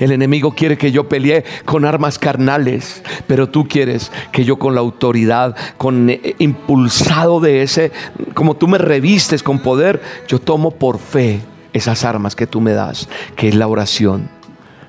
el 0.00 0.12
enemigo 0.12 0.52
quiere 0.52 0.78
que 0.78 0.90
yo 0.90 1.06
pelee 1.06 1.44
con 1.66 1.84
armas 1.84 2.18
carnales, 2.18 3.02
pero 3.26 3.50
tú 3.50 3.68
quieres 3.68 4.10
que 4.32 4.46
yo 4.46 4.58
con 4.58 4.74
la 4.74 4.80
autoridad, 4.80 5.54
con 5.76 6.08
eh, 6.08 6.34
impulsado 6.38 7.40
de 7.40 7.62
ese, 7.62 7.92
como 8.32 8.56
tú 8.56 8.68
me 8.68 8.78
revistes 8.78 9.42
con 9.42 9.58
poder, 9.58 10.00
yo 10.26 10.40
tomo 10.40 10.70
por 10.70 10.98
fe 10.98 11.42
esas 11.74 12.06
armas 12.06 12.34
que 12.34 12.46
tú 12.46 12.62
me 12.62 12.72
das, 12.72 13.06
que 13.36 13.48
es 13.48 13.54
la 13.54 13.68
oración. 13.68 14.30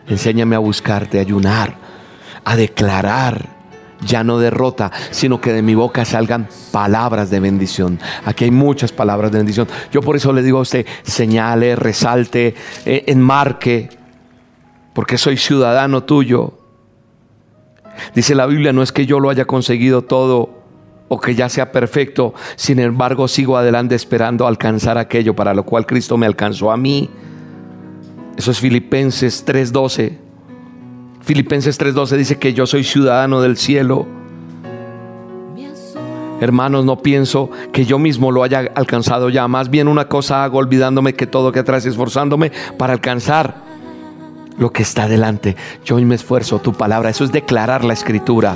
Enséñame 0.08 0.56
a 0.56 0.60
buscarte, 0.60 1.18
a 1.18 1.22
ayunar, 1.22 1.76
a 2.46 2.56
declarar 2.56 3.59
ya 4.02 4.24
no 4.24 4.40
derrota, 4.40 4.92
sino 5.12 5.42
que 5.42 5.54
de 5.54 5.62
mi 5.62 5.76
boca 5.76 6.06
salgan 6.06 6.48
palabras 6.72 7.30
de 7.30 7.40
bendición. 7.40 8.00
Aquí 8.26 8.46
hay 8.46 8.52
muchas 8.52 8.92
palabras 8.92 9.32
de 9.32 9.40
bendición. 9.40 9.68
Yo 9.92 10.02
por 10.02 10.16
eso 10.16 10.34
le 10.34 10.42
digo 10.42 10.60
a 10.60 10.62
usted, 10.62 10.86
señale, 11.04 11.76
resalte, 11.76 12.56
eh, 12.86 13.04
enmarque, 13.08 13.90
porque 14.94 15.18
soy 15.18 15.38
ciudadano 15.38 16.04
tuyo. 16.04 16.54
Dice 18.16 18.36
la 18.36 18.46
Biblia, 18.46 18.74
no 18.74 18.82
es 18.82 18.92
que 18.92 19.06
yo 19.06 19.20
lo 19.20 19.30
haya 19.30 19.46
conseguido 19.46 20.04
todo 20.04 20.60
o 21.10 21.20
que 21.20 21.36
ya 21.36 21.50
sea 21.50 21.72
perfecto, 21.72 22.36
sin 22.56 22.80
embargo 22.80 23.28
sigo 23.28 23.58
adelante 23.58 23.96
esperando 23.96 24.46
alcanzar 24.48 24.98
aquello 24.98 25.36
para 25.36 25.56
lo 25.56 25.64
cual 25.64 25.88
Cristo 25.88 26.18
me 26.18 26.28
alcanzó 26.28 26.72
a 26.72 26.78
mí. 26.78 27.10
Eso 28.38 28.52
es 28.52 28.60
Filipenses 28.60 29.44
3:12. 29.46 30.29
Filipenses 31.30 31.78
3:12 31.78 32.18
dice 32.18 32.40
que 32.40 32.56
yo 32.56 32.66
soy 32.66 32.84
ciudadano 32.84 33.40
del 33.40 33.56
cielo. 33.56 34.08
Hermanos, 36.42 36.86
no 36.86 37.04
pienso 37.04 37.52
que 37.72 37.86
yo 37.86 38.00
mismo 38.00 38.32
lo 38.32 38.42
haya 38.42 38.72
alcanzado 38.74 39.30
ya. 39.30 39.48
Más 39.48 39.70
bien 39.70 39.88
una 39.88 40.08
cosa 40.08 40.44
hago 40.44 40.58
olvidándome 40.58 41.14
que 41.14 41.28
todo 41.28 41.52
que 41.52 41.60
atrás 41.60 41.86
esforzándome 41.86 42.52
para 42.80 42.94
alcanzar 42.94 43.62
lo 44.58 44.72
que 44.72 44.82
está 44.82 45.08
delante. 45.08 45.56
Yo 45.86 45.98
hoy 45.98 46.06
me 46.06 46.16
esfuerzo, 46.16 46.58
tu 46.58 46.74
palabra. 46.74 47.12
Eso 47.12 47.24
es 47.24 47.32
declarar 47.32 47.86
la 47.86 47.94
escritura. 47.94 48.56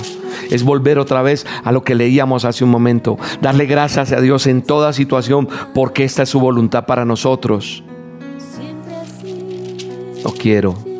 Es 0.49 0.63
volver 0.63 0.97
otra 0.97 1.21
vez 1.21 1.45
a 1.63 1.71
lo 1.71 1.83
que 1.83 1.93
leíamos 1.93 2.43
hace 2.43 2.63
un 2.63 2.71
momento. 2.71 3.19
Darle 3.39 3.67
gracias 3.67 4.11
a 4.13 4.19
Dios 4.19 4.47
en 4.47 4.63
toda 4.63 4.93
situación 4.93 5.47
porque 5.75 6.05
esta 6.05 6.23
es 6.23 6.29
su 6.29 6.39
voluntad 6.39 6.87
para 6.87 7.05
nosotros. 7.05 7.83
No 10.23 10.31
quiero. 10.31 10.92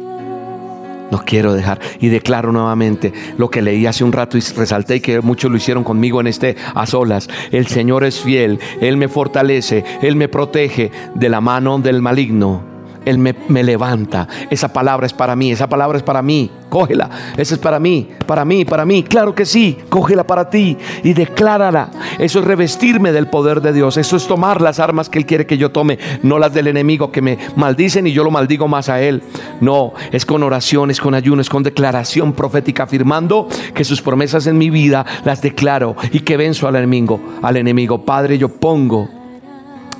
No 1.13 1.23
quiero 1.23 1.53
dejar. 1.53 1.79
Y 1.99 2.07
declaro 2.07 2.51
nuevamente 2.51 3.13
lo 3.37 3.47
que 3.51 3.61
leí 3.61 3.85
hace 3.85 4.03
un 4.03 4.11
rato 4.11 4.35
y 4.35 4.41
resalté 4.41 4.99
que 4.99 5.21
muchos 5.21 5.51
lo 5.51 5.57
hicieron 5.57 5.83
conmigo 5.83 6.19
en 6.19 6.25
este 6.25 6.55
a 6.73 6.87
solas. 6.87 7.29
El 7.51 7.67
Señor 7.67 8.03
es 8.03 8.19
fiel. 8.19 8.59
Él 8.81 8.97
me 8.97 9.07
fortalece. 9.07 9.85
Él 10.01 10.15
me 10.15 10.27
protege 10.27 10.89
de 11.13 11.29
la 11.29 11.39
mano 11.39 11.77
del 11.77 12.01
maligno 12.01 12.72
Él 13.05 13.17
me, 13.17 13.35
me, 13.47 13.63
levanta. 13.63 14.27
Esa 14.49 14.71
palabra 14.71 15.05
es 15.05 15.13
para 15.13 15.35
mí, 15.35 15.51
esa 15.51 15.67
palabra 15.67 15.97
es 15.97 16.03
para 16.03 16.21
mí. 16.21 16.49
Cógela, 16.69 17.09
esa 17.37 17.53
es 17.53 17.59
para 17.59 17.79
mí, 17.79 18.09
para 18.25 18.45
mí, 18.45 18.65
para 18.65 18.83
mí. 18.83 19.03
Claro 19.03 19.35
que 19.35 19.45
sí, 19.45 19.77
cógela 19.89 20.25
para 20.25 20.49
ti 20.49 20.75
y 21.03 21.13
declárala. 21.13 21.91
Eso 22.17 22.39
es 22.39 22.45
revestirme 22.45 23.11
del 23.11 23.27
poder 23.27 23.61
de 23.61 23.73
Dios. 23.73 23.97
Eso 23.97 24.15
es 24.17 24.27
tomar 24.27 24.59
las 24.59 24.79
armas 24.79 25.07
que 25.07 25.19
Él 25.19 25.25
quiere 25.25 25.45
que 25.45 25.57
yo 25.57 25.71
tome, 25.71 25.99
no 26.23 26.39
las 26.39 26.53
del 26.53 26.67
enemigo 26.67 27.11
que 27.11 27.21
me 27.21 27.37
maldicen 27.55 28.07
y 28.07 28.11
yo 28.11 28.23
lo 28.23 28.31
maldigo 28.31 28.67
más 28.67 28.89
a 28.89 29.01
Él. 29.01 29.21
No, 29.61 29.93
es 30.11 30.25
con 30.25 30.41
oraciones, 30.41 30.99
con 30.99 31.13
ayuno, 31.13 31.43
con 31.49 31.61
declaración 31.61 32.33
profética, 32.33 32.83
afirmando 32.83 33.47
que 33.73 33.83
sus 33.83 34.01
promesas 34.01 34.47
en 34.47 34.57
mi 34.57 34.69
vida 34.69 35.05
las 35.25 35.41
declaro 35.41 35.95
y 36.11 36.21
que 36.21 36.37
venzo 36.37 36.67
al 36.67 36.75
enemigo. 36.75 37.19
Al 37.43 37.57
enemigo, 37.57 38.03
Padre, 38.03 38.37
yo 38.37 38.49
pongo 38.49 39.09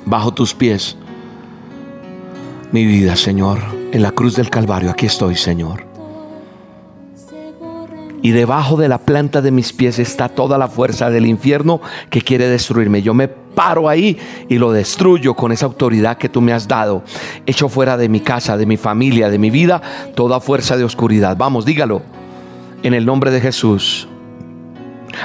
bajo 0.06 0.34
tus 0.34 0.54
pies 0.54 0.96
mi 2.74 2.86
vida, 2.86 3.14
Señor, 3.14 3.60
en 3.92 4.02
la 4.02 4.10
cruz 4.10 4.34
del 4.34 4.50
Calvario. 4.50 4.90
Aquí 4.90 5.06
estoy, 5.06 5.36
Señor. 5.36 5.84
Y 8.20 8.32
debajo 8.32 8.76
de 8.76 8.88
la 8.88 8.98
planta 8.98 9.40
de 9.40 9.52
mis 9.52 9.72
pies 9.72 10.00
está 10.00 10.28
toda 10.28 10.58
la 10.58 10.66
fuerza 10.66 11.08
del 11.08 11.24
infierno 11.24 11.80
que 12.10 12.20
quiere 12.20 12.48
destruirme. 12.48 13.00
Yo 13.00 13.14
me 13.14 13.28
paro 13.28 13.88
ahí 13.88 14.18
y 14.48 14.58
lo 14.58 14.72
destruyo 14.72 15.34
con 15.34 15.52
esa 15.52 15.66
autoridad 15.66 16.18
que 16.18 16.28
tú 16.28 16.40
me 16.40 16.52
has 16.52 16.66
dado. 16.66 17.04
Echo 17.46 17.68
fuera 17.68 17.96
de 17.96 18.08
mi 18.08 18.18
casa, 18.18 18.56
de 18.56 18.66
mi 18.66 18.76
familia, 18.76 19.30
de 19.30 19.38
mi 19.38 19.50
vida, 19.50 19.80
toda 20.16 20.40
fuerza 20.40 20.76
de 20.76 20.82
oscuridad. 20.82 21.36
Vamos, 21.36 21.64
dígalo. 21.64 22.02
En 22.82 22.92
el 22.92 23.06
nombre 23.06 23.30
de 23.30 23.40
Jesús. 23.40 24.08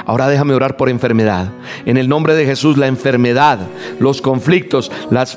Ahora 0.06 0.28
déjame 0.28 0.54
orar 0.54 0.76
por 0.76 0.88
enfermedad. 0.88 1.48
En 1.84 1.96
el 1.96 2.08
nombre 2.08 2.34
de 2.34 2.46
Jesús, 2.46 2.78
la 2.78 2.86
enfermedad, 2.86 3.58
los 3.98 4.22
conflictos, 4.22 4.92
las 5.10 5.36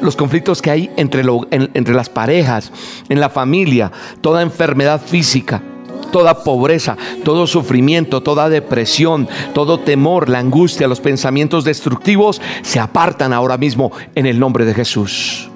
los 0.00 0.16
conflictos 0.16 0.62
que 0.62 0.70
hay 0.70 0.90
entre, 0.96 1.22
entre 1.50 1.94
las 1.94 2.08
parejas, 2.08 2.72
en 3.08 3.20
la 3.20 3.28
familia, 3.28 3.92
toda 4.20 4.42
enfermedad 4.42 5.00
física, 5.00 5.62
toda 6.10 6.42
pobreza, 6.42 6.96
todo 7.24 7.46
sufrimiento, 7.46 8.22
toda 8.22 8.48
depresión, 8.48 9.28
todo 9.54 9.80
temor, 9.80 10.28
la 10.28 10.38
angustia, 10.38 10.88
los 10.88 11.00
pensamientos 11.00 11.64
destructivos 11.64 12.40
se 12.62 12.80
apartan 12.80 13.32
ahora 13.32 13.58
mismo 13.58 13.92
en 14.14 14.26
el 14.26 14.38
nombre 14.38 14.64
de 14.64 14.74
Jesús. 14.74 15.50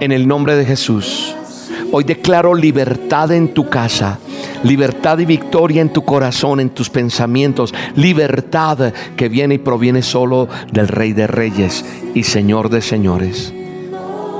En 0.00 0.12
el 0.12 0.28
nombre 0.28 0.56
de 0.56 0.64
Jesús. 0.64 1.34
Hoy 1.92 2.04
declaro 2.04 2.54
libertad 2.54 3.32
en 3.32 3.54
tu 3.54 3.68
casa, 3.68 4.18
libertad 4.66 5.18
y 5.18 5.24
victoria 5.24 5.80
en 5.80 5.92
tu 5.92 6.04
corazón, 6.04 6.60
en 6.60 6.70
tus 6.70 6.90
pensamientos, 6.90 7.72
libertad 7.94 8.92
que 9.16 9.28
viene 9.28 9.54
y 9.54 9.58
proviene 9.58 10.02
solo 10.02 10.48
del 10.72 10.88
Rey 10.88 11.12
de 11.12 11.26
Reyes 11.26 11.84
y 12.14 12.24
Señor 12.24 12.68
de 12.68 12.82
Señores. 12.82 13.52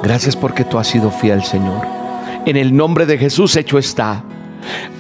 Gracias 0.03 0.37
porque 0.37 0.65
tú 0.65 0.79
has 0.79 0.89
sido 0.89 1.11
fiel, 1.11 1.43
Señor. 1.43 1.87
En 2.45 2.57
el 2.57 2.77
nombre 2.77 3.07
de 3.07 3.19
Jesús 3.19 3.57
hecho 3.57 3.79
está. 3.79 4.23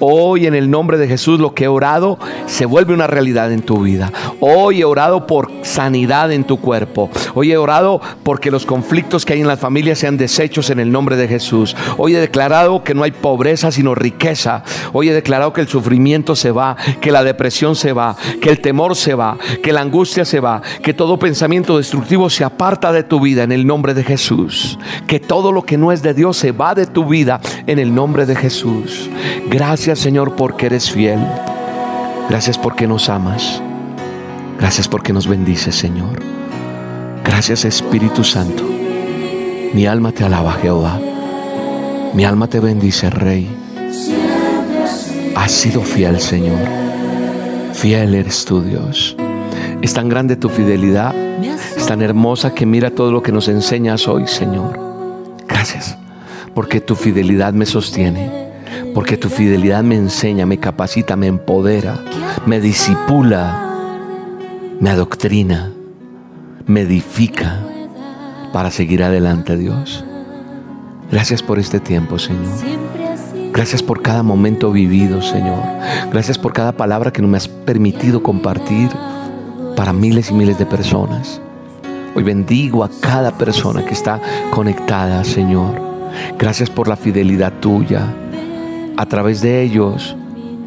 Hoy 0.00 0.46
en 0.46 0.54
el 0.54 0.70
nombre 0.70 0.98
de 0.98 1.08
Jesús 1.08 1.40
lo 1.40 1.54
que 1.54 1.64
he 1.64 1.68
orado 1.68 2.18
se 2.46 2.66
vuelve 2.66 2.94
una 2.94 3.06
realidad 3.06 3.52
en 3.52 3.62
tu 3.62 3.82
vida. 3.82 4.12
Hoy 4.40 4.80
he 4.80 4.84
orado 4.84 5.26
por 5.26 5.50
sanidad 5.62 6.32
en 6.32 6.44
tu 6.44 6.58
cuerpo. 6.58 7.10
Hoy 7.34 7.52
he 7.52 7.56
orado 7.56 8.00
porque 8.22 8.50
los 8.50 8.66
conflictos 8.66 9.24
que 9.24 9.34
hay 9.34 9.40
en 9.40 9.46
las 9.46 9.60
familias 9.60 9.98
sean 9.98 10.16
deshechos 10.16 10.70
en 10.70 10.80
el 10.80 10.92
nombre 10.92 11.16
de 11.16 11.28
Jesús. 11.28 11.76
Hoy 11.96 12.14
he 12.14 12.20
declarado 12.20 12.84
que 12.84 12.94
no 12.94 13.02
hay 13.02 13.12
pobreza 13.12 13.70
sino 13.70 13.94
riqueza. 13.94 14.64
Hoy 14.92 15.08
he 15.08 15.14
declarado 15.14 15.52
que 15.52 15.60
el 15.60 15.68
sufrimiento 15.68 16.36
se 16.36 16.50
va, 16.50 16.76
que 17.00 17.10
la 17.10 17.24
depresión 17.24 17.76
se 17.76 17.92
va, 17.92 18.16
que 18.40 18.50
el 18.50 18.60
temor 18.60 18.96
se 18.96 19.14
va, 19.14 19.38
que 19.62 19.72
la 19.72 19.80
angustia 19.80 20.24
se 20.24 20.40
va, 20.40 20.62
que 20.82 20.94
todo 20.94 21.18
pensamiento 21.18 21.78
destructivo 21.78 22.30
se 22.30 22.44
aparta 22.44 22.92
de 22.92 23.02
tu 23.02 23.20
vida 23.20 23.42
en 23.42 23.52
el 23.52 23.66
nombre 23.66 23.94
de 23.94 24.04
Jesús. 24.04 24.78
Que 25.06 25.20
todo 25.20 25.52
lo 25.52 25.62
que 25.62 25.76
no 25.76 25.92
es 25.92 26.02
de 26.02 26.14
Dios 26.14 26.36
se 26.36 26.52
va 26.52 26.74
de 26.74 26.86
tu 26.86 27.06
vida 27.06 27.40
en 27.66 27.78
el 27.78 27.94
nombre 27.94 28.26
de 28.26 28.36
Jesús. 28.36 29.10
Gracias 29.56 30.00
Señor 30.00 30.36
porque 30.36 30.66
eres 30.66 30.90
fiel. 30.90 31.18
Gracias 32.28 32.58
porque 32.58 32.86
nos 32.86 33.08
amas. 33.08 33.62
Gracias 34.58 34.86
porque 34.86 35.14
nos 35.14 35.26
bendices 35.26 35.74
Señor. 35.74 36.22
Gracias 37.24 37.64
Espíritu 37.64 38.22
Santo. 38.22 38.62
Mi 39.72 39.86
alma 39.86 40.12
te 40.12 40.24
alaba 40.24 40.52
Jehová. 40.52 41.00
Mi 42.12 42.26
alma 42.26 42.48
te 42.48 42.60
bendice 42.60 43.08
Rey. 43.08 43.48
Has 45.34 45.52
sido 45.52 45.80
fiel 45.80 46.20
Señor. 46.20 46.60
Fiel 47.72 48.14
eres 48.14 48.44
tu 48.44 48.60
Dios. 48.60 49.16
Es 49.80 49.94
tan 49.94 50.10
grande 50.10 50.36
tu 50.36 50.50
fidelidad. 50.50 51.14
Es 51.74 51.86
tan 51.86 52.02
hermosa 52.02 52.52
que 52.52 52.66
mira 52.66 52.90
todo 52.90 53.10
lo 53.10 53.22
que 53.22 53.32
nos 53.32 53.48
enseñas 53.48 54.06
hoy 54.06 54.26
Señor. 54.26 54.78
Gracias 55.48 55.96
porque 56.52 56.82
tu 56.82 56.94
fidelidad 56.94 57.54
me 57.54 57.64
sostiene 57.64 58.45
porque 58.96 59.18
tu 59.18 59.28
fidelidad 59.28 59.84
me 59.84 59.94
enseña, 59.94 60.46
me 60.46 60.56
capacita, 60.56 61.16
me 61.16 61.26
empodera, 61.26 62.02
me 62.46 62.62
disipula, 62.62 64.00
me 64.80 64.88
adoctrina, 64.88 65.70
me 66.66 66.80
edifica 66.80 67.60
para 68.54 68.70
seguir 68.70 69.02
adelante, 69.02 69.58
Dios. 69.58 70.02
Gracias 71.12 71.42
por 71.42 71.58
este 71.58 71.78
tiempo, 71.78 72.18
Señor. 72.18 72.48
Gracias 73.52 73.82
por 73.82 74.00
cada 74.00 74.22
momento 74.22 74.72
vivido, 74.72 75.20
Señor. 75.20 75.62
Gracias 76.10 76.38
por 76.38 76.54
cada 76.54 76.72
palabra 76.72 77.12
que 77.12 77.20
me 77.20 77.36
has 77.36 77.48
permitido 77.48 78.22
compartir 78.22 78.88
para 79.76 79.92
miles 79.92 80.30
y 80.30 80.32
miles 80.32 80.58
de 80.58 80.64
personas. 80.64 81.42
Hoy 82.14 82.22
bendigo 82.22 82.82
a 82.82 82.88
cada 83.02 83.36
persona 83.36 83.84
que 83.84 83.92
está 83.92 84.22
conectada, 84.52 85.22
Señor. 85.22 85.82
Gracias 86.38 86.70
por 86.70 86.88
la 86.88 86.96
fidelidad 86.96 87.52
tuya 87.60 88.10
a 88.96 89.06
través 89.06 89.40
de 89.40 89.62
ellos 89.62 90.16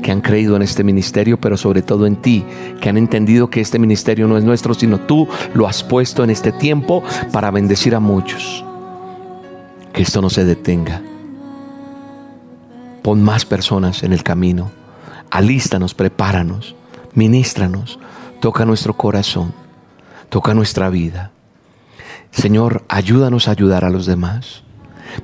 que 0.02 0.12
han 0.12 0.22
creído 0.22 0.56
en 0.56 0.62
este 0.62 0.84
ministerio, 0.84 1.40
pero 1.40 1.58
sobre 1.58 1.82
todo 1.82 2.06
en 2.06 2.16
ti, 2.16 2.46
que 2.82 2.90
han 2.90 2.98
entendido 2.98 3.50
que 3.50 3.62
este 3.62 3.80
ministerio 3.80 4.28
no 4.28 4.38
es 4.38 4.44
nuestro, 4.44 4.74
sino 4.74 5.00
tú 5.00 5.28
lo 5.54 5.68
has 5.68 5.84
puesto 5.84 6.24
en 6.24 6.30
este 6.30 6.52
tiempo 6.52 7.04
para 7.32 7.52
bendecir 7.52 7.96
a 7.96 8.00
muchos. 8.00 8.64
Que 9.94 10.04
esto 10.04 10.22
no 10.22 10.30
se 10.30 10.46
detenga. 10.46 11.02
Pon 13.02 13.24
más 13.24 13.46
personas 13.46 14.04
en 14.04 14.14
el 14.14 14.24
camino. 14.24 14.72
Alístanos, 15.32 15.94
prepáranos, 15.94 16.76
ministranos, 17.14 18.00
toca 18.40 18.66
nuestro 18.66 18.94
corazón, 18.96 19.54
toca 20.30 20.54
nuestra 20.54 20.90
vida. 20.90 21.32
Señor, 22.32 22.84
ayúdanos 22.88 23.48
a 23.48 23.52
ayudar 23.52 23.86
a 23.86 23.90
los 23.90 24.06
demás. 24.06 24.64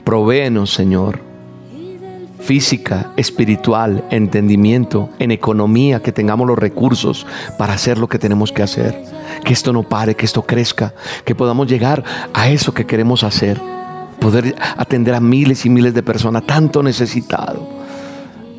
Provéenos, 0.03 0.73
Señor, 0.73 1.21
física, 2.45 3.11
espiritual, 3.17 4.05
entendimiento, 4.11 5.09
en 5.17 5.31
economía, 5.31 6.01
que 6.01 6.11
tengamos 6.11 6.47
los 6.47 6.59
recursos 6.59 7.25
para 7.57 7.73
hacer 7.73 7.97
lo 7.97 8.07
que 8.07 8.19
tenemos 8.19 8.51
que 8.51 8.61
hacer. 8.61 9.01
Que 9.43 9.53
esto 9.53 9.73
no 9.73 9.83
pare, 9.83 10.15
que 10.15 10.25
esto 10.25 10.43
crezca, 10.43 10.93
que 11.25 11.33
podamos 11.33 11.67
llegar 11.67 12.03
a 12.33 12.49
eso 12.49 12.73
que 12.73 12.85
queremos 12.85 13.23
hacer. 13.23 13.59
Poder 14.19 14.55
atender 14.77 15.15
a 15.15 15.19
miles 15.19 15.65
y 15.65 15.69
miles 15.69 15.93
de 15.95 16.03
personas, 16.03 16.45
tanto 16.45 16.83
necesitado. 16.83 17.67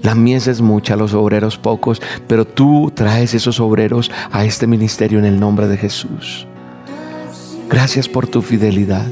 La 0.03 0.14
mies 0.14 0.49
es 0.49 0.61
mucha, 0.61 0.96
los 0.96 1.14
obreros 1.14 1.57
pocos, 1.57 2.03
pero 2.27 2.44
tú 2.44 2.92
traes 2.94 3.35
esos 3.35 3.61
obreros 3.61 4.11
a 4.33 4.44
este 4.44 4.66
ministerio 4.66 5.18
en 5.18 5.25
el 5.25 5.38
nombre 5.38 5.68
de 5.68 5.77
Jesús. 5.77 6.46
Gracias 7.68 8.09
por 8.09 8.27
tu 8.27 8.42
fidelidad. 8.42 9.07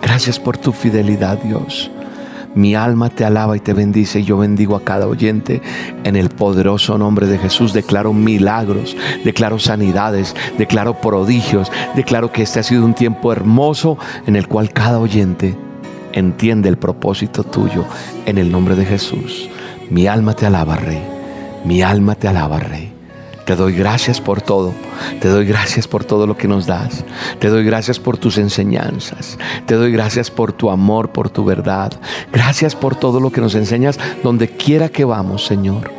Gracias 0.00 0.38
por 0.38 0.56
tu 0.58 0.72
fidelidad, 0.72 1.38
Dios. 1.38 1.90
Mi 2.54 2.74
alma 2.74 3.08
te 3.08 3.24
alaba 3.24 3.56
y 3.56 3.60
te 3.60 3.72
bendice 3.72 4.20
y 4.20 4.24
yo 4.24 4.38
bendigo 4.38 4.76
a 4.76 4.84
cada 4.84 5.06
oyente 5.06 5.62
en 6.04 6.16
el 6.16 6.28
poderoso 6.28 6.98
nombre 6.98 7.26
de 7.26 7.38
Jesús. 7.38 7.72
Declaro 7.72 8.12
milagros, 8.12 8.96
declaro 9.24 9.58
sanidades, 9.58 10.36
declaro 10.58 11.00
prodigios, 11.00 11.72
declaro 11.94 12.30
que 12.30 12.42
este 12.42 12.60
ha 12.60 12.62
sido 12.62 12.84
un 12.84 12.94
tiempo 12.94 13.32
hermoso 13.32 13.96
en 14.26 14.36
el 14.36 14.48
cual 14.48 14.72
cada 14.72 14.98
oyente 14.98 15.56
entiende 16.12 16.68
el 16.68 16.76
propósito 16.76 17.42
tuyo 17.42 17.84
en 18.26 18.38
el 18.38 18.52
nombre 18.52 18.76
de 18.76 18.84
Jesús. 18.84 19.48
Mi 19.88 20.06
alma 20.06 20.34
te 20.34 20.46
alaba, 20.46 20.76
Rey. 20.76 21.02
Mi 21.64 21.82
alma 21.82 22.14
te 22.14 22.28
alaba, 22.28 22.58
Rey. 22.58 22.91
Te 23.44 23.56
doy 23.56 23.74
gracias 23.74 24.20
por 24.20 24.40
todo. 24.40 24.72
Te 25.20 25.28
doy 25.28 25.44
gracias 25.44 25.88
por 25.88 26.04
todo 26.04 26.26
lo 26.26 26.36
que 26.36 26.46
nos 26.46 26.66
das. 26.66 27.04
Te 27.40 27.48
doy 27.48 27.64
gracias 27.64 27.98
por 27.98 28.16
tus 28.16 28.38
enseñanzas. 28.38 29.38
Te 29.66 29.74
doy 29.74 29.90
gracias 29.90 30.30
por 30.30 30.52
tu 30.52 30.70
amor, 30.70 31.10
por 31.10 31.28
tu 31.28 31.44
verdad. 31.44 31.92
Gracias 32.32 32.76
por 32.76 32.94
todo 32.94 33.18
lo 33.20 33.30
que 33.30 33.40
nos 33.40 33.54
enseñas 33.54 33.98
donde 34.22 34.48
quiera 34.48 34.88
que 34.88 35.04
vamos, 35.04 35.44
Señor. 35.44 35.90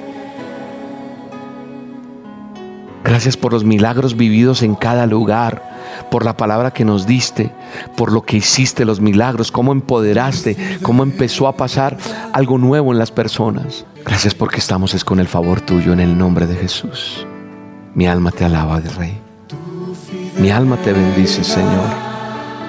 Gracias 3.04 3.36
por 3.36 3.52
los 3.52 3.66
milagros 3.66 4.16
vividos 4.16 4.64
en 4.64 4.76
cada 4.76 5.06
lugar, 5.06 5.62
por 6.10 6.24
la 6.24 6.38
palabra 6.38 6.72
que 6.72 6.86
nos 6.86 7.06
diste, 7.06 7.52
por 7.98 8.14
lo 8.14 8.22
que 8.22 8.38
hiciste, 8.38 8.86
los 8.86 9.02
milagros, 9.02 9.52
cómo 9.52 9.74
empoderaste, 9.74 10.80
cómo 10.82 11.04
empezó 11.04 11.50
a 11.50 11.58
pasar 11.58 11.98
algo 12.32 12.58
nuevo 12.58 12.94
en 12.94 13.00
las 13.00 13.12
personas. 13.12 13.86
Gracias 14.06 14.34
porque 14.34 14.60
estamos 14.60 14.94
es 14.94 15.04
con 15.04 15.20
el 15.20 15.28
favor 15.28 15.60
tuyo 15.60 15.92
en 15.92 16.00
el 16.00 16.18
nombre 16.18 16.48
de 16.48 16.56
Jesús. 16.56 17.28
Mi 17.96 18.08
alma 18.08 18.32
te 18.32 18.46
alaba, 18.46 18.80
Rey. 18.80 19.20
Mi 20.40 20.50
alma 20.50 20.78
te 20.78 20.94
bendice, 20.94 21.44
Señor, 21.44 21.86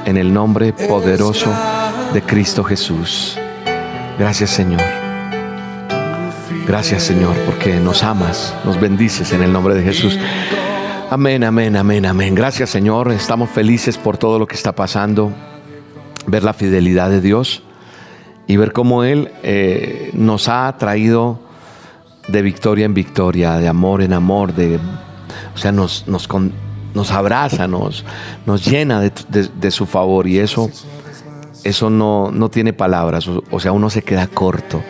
en 0.04 0.18
el 0.18 0.32
nombre 0.32 0.74
poderoso 0.74 1.50
de 2.12 2.20
Cristo 2.20 2.62
Jesús. 2.62 3.38
Gracias 4.18 4.50
Señor. 4.50 4.82
Gracias 6.66 7.04
Señor 7.04 7.34
porque 7.46 7.76
nos 7.76 8.04
amas, 8.04 8.54
nos 8.66 8.78
bendices 8.78 9.32
en 9.32 9.42
el 9.42 9.50
nombre 9.50 9.74
de 9.74 9.82
Jesús. 9.82 10.18
Amén, 11.10 11.42
amén, 11.42 11.74
amén, 11.76 12.04
amén. 12.04 12.34
Gracias 12.34 12.68
Señor. 12.68 13.10
Estamos 13.10 13.48
felices 13.48 13.96
por 13.96 14.18
todo 14.18 14.38
lo 14.38 14.46
que 14.46 14.56
está 14.56 14.72
pasando. 14.72 15.32
Ver 16.26 16.42
la 16.42 16.52
fidelidad 16.52 17.08
de 17.08 17.22
Dios 17.22 17.62
y 18.46 18.56
ver 18.58 18.72
cómo 18.72 19.04
Él 19.04 19.32
eh, 19.42 20.10
nos 20.12 20.48
ha 20.48 20.76
traído 20.76 21.40
de 22.28 22.42
victoria 22.42 22.84
en 22.84 22.92
victoria, 22.92 23.56
de 23.56 23.68
amor 23.68 24.02
en 24.02 24.12
amor, 24.12 24.54
de, 24.54 24.78
o 25.54 25.58
sea, 25.58 25.72
nos, 25.72 26.06
nos, 26.08 26.28
nos 26.94 27.10
abraza, 27.10 27.68
nos, 27.68 28.04
nos 28.46 28.64
llena 28.64 29.00
de, 29.00 29.12
de, 29.30 29.70
su 29.70 29.86
favor 29.86 30.26
y 30.26 30.38
eso, 30.38 30.70
eso 31.62 31.90
no, 31.90 32.30
no 32.30 32.48
tiene 32.48 32.72
palabras, 32.72 33.28
o 33.28 33.60
sea, 33.60 33.72
uno 33.72 33.90
se 33.90 34.02
queda 34.02 34.26
corto. 34.26 34.82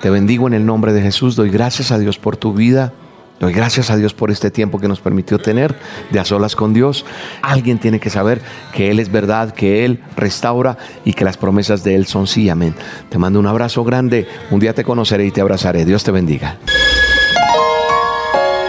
Te 0.00 0.10
bendigo 0.10 0.46
en 0.46 0.54
el 0.54 0.66
nombre 0.66 0.92
de 0.92 1.02
Jesús, 1.02 1.36
doy 1.36 1.50
gracias 1.50 1.90
a 1.90 1.98
Dios 1.98 2.18
por 2.18 2.36
tu 2.36 2.52
vida. 2.52 2.92
Doy 3.38 3.52
gracias 3.52 3.90
a 3.90 3.96
Dios 3.96 4.14
por 4.14 4.30
este 4.30 4.50
tiempo 4.50 4.78
que 4.78 4.88
nos 4.88 5.00
permitió 5.00 5.38
tener 5.38 5.74
de 6.10 6.18
a 6.18 6.24
solas 6.24 6.56
con 6.56 6.72
Dios. 6.72 7.04
Alguien 7.42 7.78
tiene 7.78 8.00
que 8.00 8.08
saber 8.08 8.40
que 8.72 8.90
Él 8.90 8.98
es 8.98 9.12
verdad, 9.12 9.52
que 9.52 9.84
Él 9.84 10.02
restaura 10.16 10.78
y 11.04 11.12
que 11.12 11.24
las 11.24 11.36
promesas 11.36 11.84
de 11.84 11.96
Él 11.96 12.06
son 12.06 12.26
sí. 12.26 12.48
Amén. 12.48 12.74
Te 13.10 13.18
mando 13.18 13.38
un 13.38 13.46
abrazo 13.46 13.84
grande. 13.84 14.26
Un 14.50 14.60
día 14.60 14.74
te 14.74 14.84
conoceré 14.84 15.26
y 15.26 15.32
te 15.32 15.42
abrazaré. 15.42 15.84
Dios 15.84 16.02
te 16.02 16.12
bendiga. 16.12 16.56